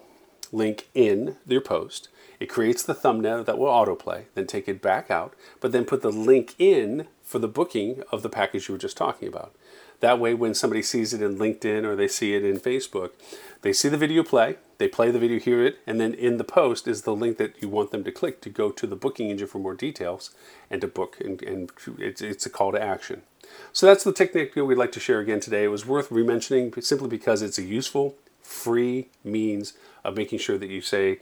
link 0.52 0.88
in 0.94 1.36
your 1.46 1.60
post. 1.60 2.08
It 2.38 2.46
creates 2.46 2.82
the 2.82 2.94
thumbnail 2.94 3.44
that 3.44 3.58
will 3.58 3.68
autoplay, 3.68 4.24
then 4.34 4.46
take 4.46 4.68
it 4.68 4.82
back 4.82 5.10
out, 5.10 5.34
but 5.60 5.72
then 5.72 5.84
put 5.84 6.02
the 6.02 6.12
link 6.12 6.54
in 6.58 7.06
for 7.22 7.38
the 7.38 7.48
booking 7.48 8.02
of 8.12 8.22
the 8.22 8.28
package 8.28 8.68
you 8.68 8.74
were 8.74 8.78
just 8.78 8.96
talking 8.96 9.28
about. 9.28 9.54
That 10.00 10.20
way, 10.20 10.34
when 10.34 10.54
somebody 10.54 10.82
sees 10.82 11.14
it 11.14 11.22
in 11.22 11.38
LinkedIn 11.38 11.84
or 11.84 11.96
they 11.96 12.08
see 12.08 12.34
it 12.34 12.44
in 12.44 12.60
Facebook, 12.60 13.12
they 13.62 13.72
see 13.72 13.88
the 13.88 13.96
video 13.96 14.22
play, 14.22 14.56
they 14.78 14.88
play 14.88 15.10
the 15.10 15.18
video, 15.18 15.38
hear 15.38 15.64
it, 15.64 15.78
and 15.86 16.00
then 16.00 16.12
in 16.12 16.36
the 16.36 16.44
post 16.44 16.86
is 16.86 17.02
the 17.02 17.14
link 17.14 17.38
that 17.38 17.60
you 17.62 17.68
want 17.68 17.90
them 17.90 18.04
to 18.04 18.12
click 18.12 18.40
to 18.42 18.50
go 18.50 18.70
to 18.70 18.86
the 18.86 18.96
booking 18.96 19.30
engine 19.30 19.46
for 19.46 19.58
more 19.58 19.74
details 19.74 20.30
and 20.70 20.80
to 20.82 20.88
book. 20.88 21.16
And, 21.20 21.42
and 21.42 21.70
it's, 21.98 22.20
it's 22.20 22.46
a 22.46 22.50
call 22.50 22.72
to 22.72 22.82
action. 22.82 23.22
So 23.72 23.86
that's 23.86 24.04
the 24.04 24.12
technique 24.12 24.54
we'd 24.56 24.76
like 24.76 24.92
to 24.92 25.00
share 25.00 25.20
again 25.20 25.40
today. 25.40 25.64
It 25.64 25.68
was 25.68 25.86
worth 25.86 26.10
rementioning 26.10 26.72
simply 26.80 27.08
because 27.08 27.42
it's 27.42 27.58
a 27.58 27.62
useful, 27.62 28.16
free 28.42 29.08
means 29.24 29.74
of 30.04 30.16
making 30.16 30.40
sure 30.40 30.58
that 30.58 30.68
you 30.68 30.80
say 30.80 31.20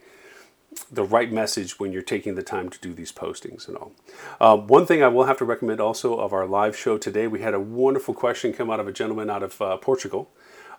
the 0.91 1.03
right 1.03 1.31
message 1.31 1.79
when 1.79 1.93
you're 1.93 2.01
taking 2.01 2.35
the 2.35 2.43
time 2.43 2.69
to 2.69 2.79
do 2.79 2.93
these 2.93 3.11
postings 3.11 3.67
and 3.67 3.77
all. 3.77 3.93
Uh, 4.41 4.57
one 4.57 4.85
thing 4.85 5.01
I 5.01 5.07
will 5.07 5.23
have 5.23 5.37
to 5.37 5.45
recommend 5.45 5.79
also 5.79 6.19
of 6.19 6.33
our 6.33 6.45
live 6.45 6.75
show 6.75 6.97
today, 6.97 7.27
we 7.27 7.41
had 7.41 7.53
a 7.53 7.59
wonderful 7.59 8.13
question 8.13 8.51
come 8.51 8.69
out 8.69 8.81
of 8.81 8.87
a 8.87 8.91
gentleman 8.91 9.29
out 9.29 9.43
of 9.43 9.61
uh, 9.61 9.77
Portugal 9.77 10.29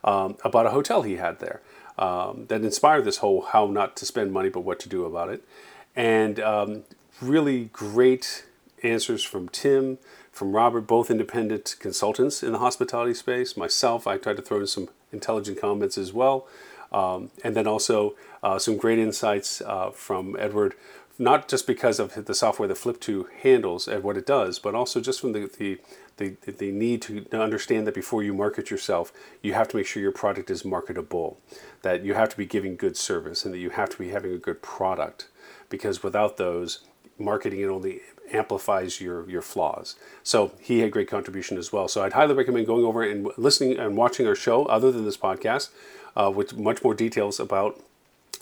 um, 0.05 0.37
about 0.45 0.67
a 0.67 0.71
hotel 0.71 1.03
he 1.03 1.17
had 1.17 1.39
there 1.39 1.63
um, 1.99 2.47
that 2.49 2.63
inspired 2.63 3.05
this 3.05 3.19
whole 3.19 3.43
how 3.43 3.67
not 3.67 3.97
to 3.97 4.07
spend 4.07 4.33
money 4.33 4.49
but 4.49 4.61
what 4.61 4.79
to 4.81 4.89
do 4.89 5.05
about 5.05 5.29
it. 5.29 5.43
And 5.95 6.39
um, 6.41 6.85
really 7.21 7.71
great 7.73 8.45
answers 8.83 9.23
from 9.23 9.49
Tim, 9.49 9.99
from 10.31 10.53
Robert, 10.53 10.83
both 10.83 11.11
independent 11.11 11.77
consultants 11.79 12.43
in 12.43 12.53
the 12.53 12.59
hospitality 12.59 13.15
space. 13.15 13.57
Myself, 13.57 14.07
I 14.07 14.19
tried 14.19 14.37
to 14.37 14.43
throw 14.43 14.61
in 14.61 14.67
some 14.67 14.89
intelligent 15.13 15.61
comments 15.61 15.97
as 15.97 16.13
well. 16.13 16.47
Um, 16.93 17.31
and 17.43 17.57
then 17.57 17.67
also 17.67 18.15
uh, 18.43 18.59
some 18.59 18.77
great 18.77 18.99
insights 18.99 19.61
uh, 19.61 19.91
from 19.91 20.37
Edward, 20.39 20.75
not 21.19 21.49
just 21.49 21.67
because 21.67 21.99
of 21.99 22.27
the 22.27 22.35
software 22.35 22.69
that 22.69 22.77
Flip.to 22.77 23.29
handles 23.43 23.89
and 23.89 24.03
what 24.03 24.17
it 24.17 24.27
does, 24.27 24.59
but 24.59 24.75
also 24.75 25.01
just 25.01 25.21
from 25.21 25.33
the, 25.33 25.51
the, 25.59 25.79
the, 26.19 26.37
the 26.47 26.73
need 26.73 27.03
to 27.03 27.27
understand 27.33 27.87
that 27.87 27.95
before 27.95 28.23
you 28.23 28.33
market 28.33 28.71
yourself, 28.71 29.13
you 29.43 29.53
have 29.53 29.69
to 29.69 29.77
make 29.77 29.87
sure 29.87 30.03
your 30.03 30.13
product 30.13 30.51
is 30.51 30.65
marketable, 30.65 31.39
that 31.83 32.05
you 32.05 32.15
have 32.15 32.29
to 32.31 32.37
be 32.37 32.47
giving 32.47 32.77
good 32.77 32.97
service, 32.97 33.45
and 33.45 33.53
that 33.53 33.59
you 33.59 33.71
have 33.71 33.91
to 33.91 33.99
be 33.99 34.09
having 34.09 34.33
a 34.33 34.39
good 34.39 34.63
product. 34.63 35.29
Because 35.69 36.03
without 36.03 36.37
those, 36.37 36.81
marketing 37.19 37.61
it 37.61 37.67
only 37.67 38.01
amplifies 38.33 39.01
your 39.01 39.29
your 39.31 39.43
flaws. 39.43 39.97
So 40.23 40.53
he 40.61 40.81
had 40.81 40.91
great 40.91 41.09
contribution 41.09 41.59
as 41.59 41.73
well. 41.73 41.89
So 41.89 42.03
I'd 42.03 42.13
highly 42.13 42.35
recommend 42.35 42.67
going 42.67 42.85
over 42.85 43.03
and 43.03 43.31
listening 43.37 43.79
and 43.79 43.97
watching 43.97 44.27
our 44.27 44.35
show, 44.35 44.65
other 44.67 44.91
than 44.91 45.05
this 45.05 45.17
podcast, 45.17 45.71
uh, 46.17 46.31
with 46.35 46.57
much 46.57 46.83
more 46.83 46.95
details 46.95 47.39
about 47.39 47.81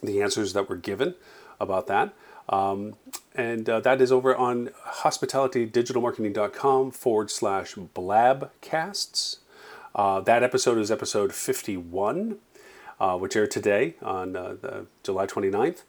the 0.03 0.23
answers 0.23 0.53
that 0.53 0.69
were 0.69 0.77
given 0.77 1.15
about 1.61 1.87
that. 1.89 2.15
Um, 2.49 2.95
and 3.35 3.69
uh, 3.69 3.81
that 3.81 4.01
is 4.01 4.13
over 4.13 4.35
on 4.35 4.71
hospitalitydigitalmarketing.com 4.87 6.93
forward 6.93 7.31
slash 7.31 7.75
blabcasts. 7.75 9.39
Uh, 9.95 10.21
that 10.21 10.43
episode 10.43 10.79
is 10.79 10.91
episode 10.91 11.33
51, 11.33 12.39
uh, 13.01 13.19
which 13.19 13.37
aired 13.37 13.51
today 13.51 13.95
on 14.03 14.37
uh, 14.37 14.85
July 15.03 15.27
29th. 15.27 15.83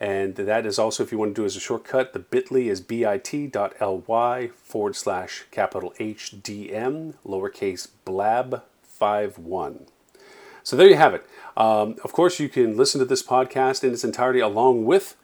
And 0.00 0.34
that 0.36 0.64
is 0.64 0.78
also, 0.78 1.02
if 1.02 1.12
you 1.12 1.18
want 1.18 1.34
to 1.34 1.42
do 1.42 1.44
as 1.44 1.56
a 1.56 1.60
shortcut, 1.60 2.14
the 2.14 2.18
bit.ly 2.18 2.60
is 2.60 2.80
bit.ly 2.80 4.48
forward 4.48 4.96
slash 4.96 5.44
capital 5.50 5.92
HDM, 6.00 7.14
lowercase 7.26 7.88
blab 8.04 8.62
51. 8.82 9.86
So 10.62 10.76
there 10.76 10.88
you 10.88 10.96
have 10.96 11.14
it. 11.14 11.26
Um, 11.56 11.96
of 12.02 12.12
course, 12.12 12.40
you 12.40 12.48
can 12.48 12.76
listen 12.76 12.98
to 12.98 13.04
this 13.04 13.22
podcast 13.22 13.84
in 13.84 13.92
its 13.92 14.04
entirety 14.04 14.40
along 14.40 14.86
with 14.86 15.16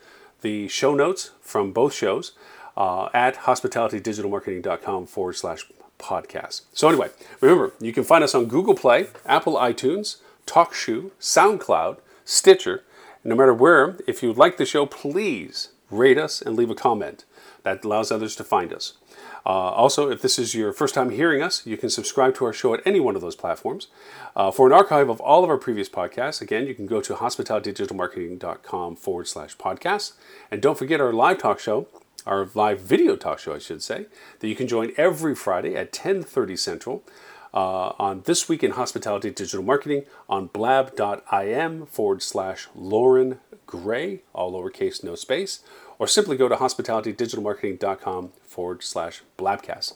the 0.42 0.68
show 0.68 0.94
notes 0.94 1.30
from 1.40 1.72
both 1.72 1.94
shows 1.94 2.32
uh, 2.76 3.08
at 3.14 3.36
hospitalitydigitalmarketing.com 3.36 5.06
forward 5.06 5.34
slash 5.34 5.66
podcast. 5.98 6.62
So, 6.72 6.88
anyway, 6.88 7.08
remember, 7.40 7.72
you 7.80 7.92
can 7.92 8.04
find 8.04 8.22
us 8.22 8.34
on 8.34 8.46
Google 8.46 8.74
Play, 8.74 9.08
Apple 9.24 9.54
iTunes, 9.54 10.18
TalkShoe, 10.46 11.10
SoundCloud, 11.20 11.98
Stitcher. 12.24 12.84
No 13.24 13.34
matter 13.34 13.54
where, 13.54 13.96
if 14.06 14.22
you 14.22 14.32
like 14.32 14.56
the 14.56 14.66
show, 14.66 14.86
please 14.86 15.70
rate 15.90 16.18
us 16.18 16.42
and 16.42 16.56
leave 16.56 16.70
a 16.70 16.74
comment. 16.74 17.24
That 17.62 17.84
allows 17.84 18.12
others 18.12 18.36
to 18.36 18.44
find 18.44 18.72
us. 18.72 18.94
Uh, 19.46 19.70
also, 19.70 20.10
if 20.10 20.20
this 20.20 20.40
is 20.40 20.56
your 20.56 20.72
first 20.72 20.92
time 20.92 21.10
hearing 21.10 21.40
us, 21.40 21.64
you 21.64 21.76
can 21.76 21.88
subscribe 21.88 22.34
to 22.34 22.44
our 22.44 22.52
show 22.52 22.74
at 22.74 22.80
any 22.84 22.98
one 22.98 23.14
of 23.14 23.22
those 23.22 23.36
platforms. 23.36 23.86
Uh, 24.34 24.50
for 24.50 24.66
an 24.66 24.72
archive 24.72 25.08
of 25.08 25.20
all 25.20 25.44
of 25.44 25.50
our 25.50 25.56
previous 25.56 25.88
podcasts, 25.88 26.42
again, 26.42 26.66
you 26.66 26.74
can 26.74 26.86
go 26.86 27.00
to 27.00 27.14
hospitalitydigitalmarketing.com 27.14 28.96
forward 28.96 29.28
slash 29.28 29.56
podcast. 29.56 30.14
And 30.50 30.60
don't 30.60 30.76
forget 30.76 31.00
our 31.00 31.12
live 31.12 31.38
talk 31.38 31.60
show 31.60 31.86
our 32.26 32.48
live 32.54 32.80
video 32.80 33.16
talk 33.16 33.38
show, 33.38 33.54
I 33.54 33.58
should 33.58 33.82
say, 33.82 34.06
that 34.40 34.48
you 34.48 34.56
can 34.56 34.66
join 34.66 34.92
every 34.96 35.34
Friday 35.34 35.76
at 35.76 35.92
10:30 35.92 36.56
Central. 36.56 37.04
Uh, 37.56 37.94
on 37.98 38.20
This 38.26 38.50
Week 38.50 38.62
in 38.62 38.72
Hospitality 38.72 39.30
Digital 39.30 39.64
Marketing 39.64 40.04
on 40.28 40.48
blab.im 40.48 41.86
forward 41.86 42.22
slash 42.22 42.68
Loren 42.74 43.40
Gray, 43.66 44.24
all 44.34 44.52
lowercase, 44.52 45.02
no 45.02 45.14
space, 45.14 45.60
or 45.98 46.06
simply 46.06 46.36
go 46.36 46.50
to 46.50 46.56
hospitalitydigitalmarketing.com 46.56 48.32
forward 48.42 48.82
slash 48.82 49.22
blabcast. 49.38 49.94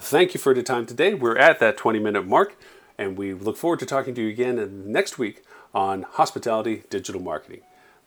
Thank 0.00 0.34
you 0.34 0.40
for 0.40 0.52
the 0.52 0.64
time 0.64 0.84
today. 0.84 1.14
We're 1.14 1.38
at 1.38 1.60
that 1.60 1.76
20 1.76 2.00
minute 2.00 2.26
mark, 2.26 2.56
and 2.98 3.16
we 3.16 3.34
look 3.34 3.56
forward 3.56 3.78
to 3.78 3.86
talking 3.86 4.12
to 4.16 4.22
you 4.22 4.28
again 4.28 4.90
next 4.90 5.16
week 5.16 5.44
on 5.72 6.02
Hospitality 6.02 6.82
Digital 6.90 7.22
Marketing. 7.22 7.60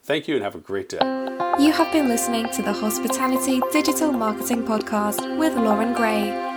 Thank 0.03 0.27
you 0.27 0.35
and 0.35 0.43
have 0.43 0.55
a 0.55 0.59
great 0.59 0.89
day. 0.89 0.99
You 1.57 1.71
have 1.71 1.93
been 1.93 2.09
listening 2.09 2.49
to 2.49 2.61
the 2.61 2.73
Hospitality 2.73 3.61
Digital 3.71 4.11
Marketing 4.11 4.63
Podcast 4.63 5.37
with 5.37 5.55
Loren 5.55 5.93
Gray. 5.93 6.48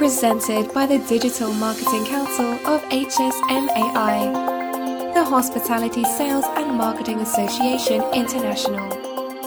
Presented 0.00 0.72
by 0.72 0.86
the 0.86 0.96
Digital 1.00 1.52
Marketing 1.52 2.06
Council 2.06 2.54
of 2.66 2.80
HSMAI, 2.84 4.32
the 5.12 5.22
Hospitality 5.22 6.04
Sales 6.04 6.46
and 6.56 6.74
Marketing 6.74 7.20
Association 7.20 8.02
International. 8.14 8.90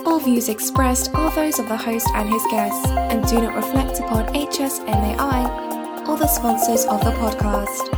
All 0.06 0.20
views 0.20 0.48
expressed 0.48 1.12
are 1.12 1.34
those 1.34 1.58
of 1.58 1.66
the 1.66 1.76
host 1.76 2.06
and 2.14 2.30
his 2.30 2.44
guests 2.52 2.86
and 2.86 3.26
do 3.26 3.42
not 3.42 3.56
reflect 3.56 3.98
upon 3.98 4.32
HSMAI 4.32 6.06
or 6.06 6.16
the 6.16 6.28
sponsors 6.28 6.84
of 6.84 7.02
the 7.02 7.10
podcast. 7.10 7.88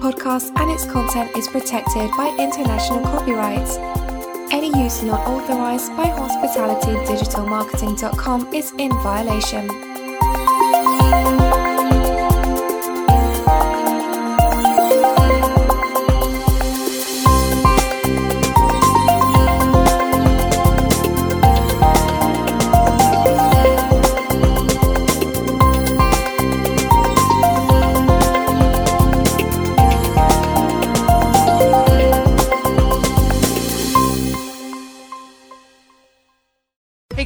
Podcast 0.00 0.58
and 0.58 0.70
its 0.70 0.86
content 0.86 1.36
is 1.36 1.48
protected 1.48 2.10
by 2.16 2.34
international 2.40 3.02
copyrights. 3.02 3.76
Any 4.50 4.70
use 4.82 5.02
not 5.02 5.20
authorized 5.28 5.94
by 5.98 6.06
hospitalitydigitalmarketing.com 6.06 8.54
is 8.54 8.72
in 8.78 8.90
violation. 9.02 9.68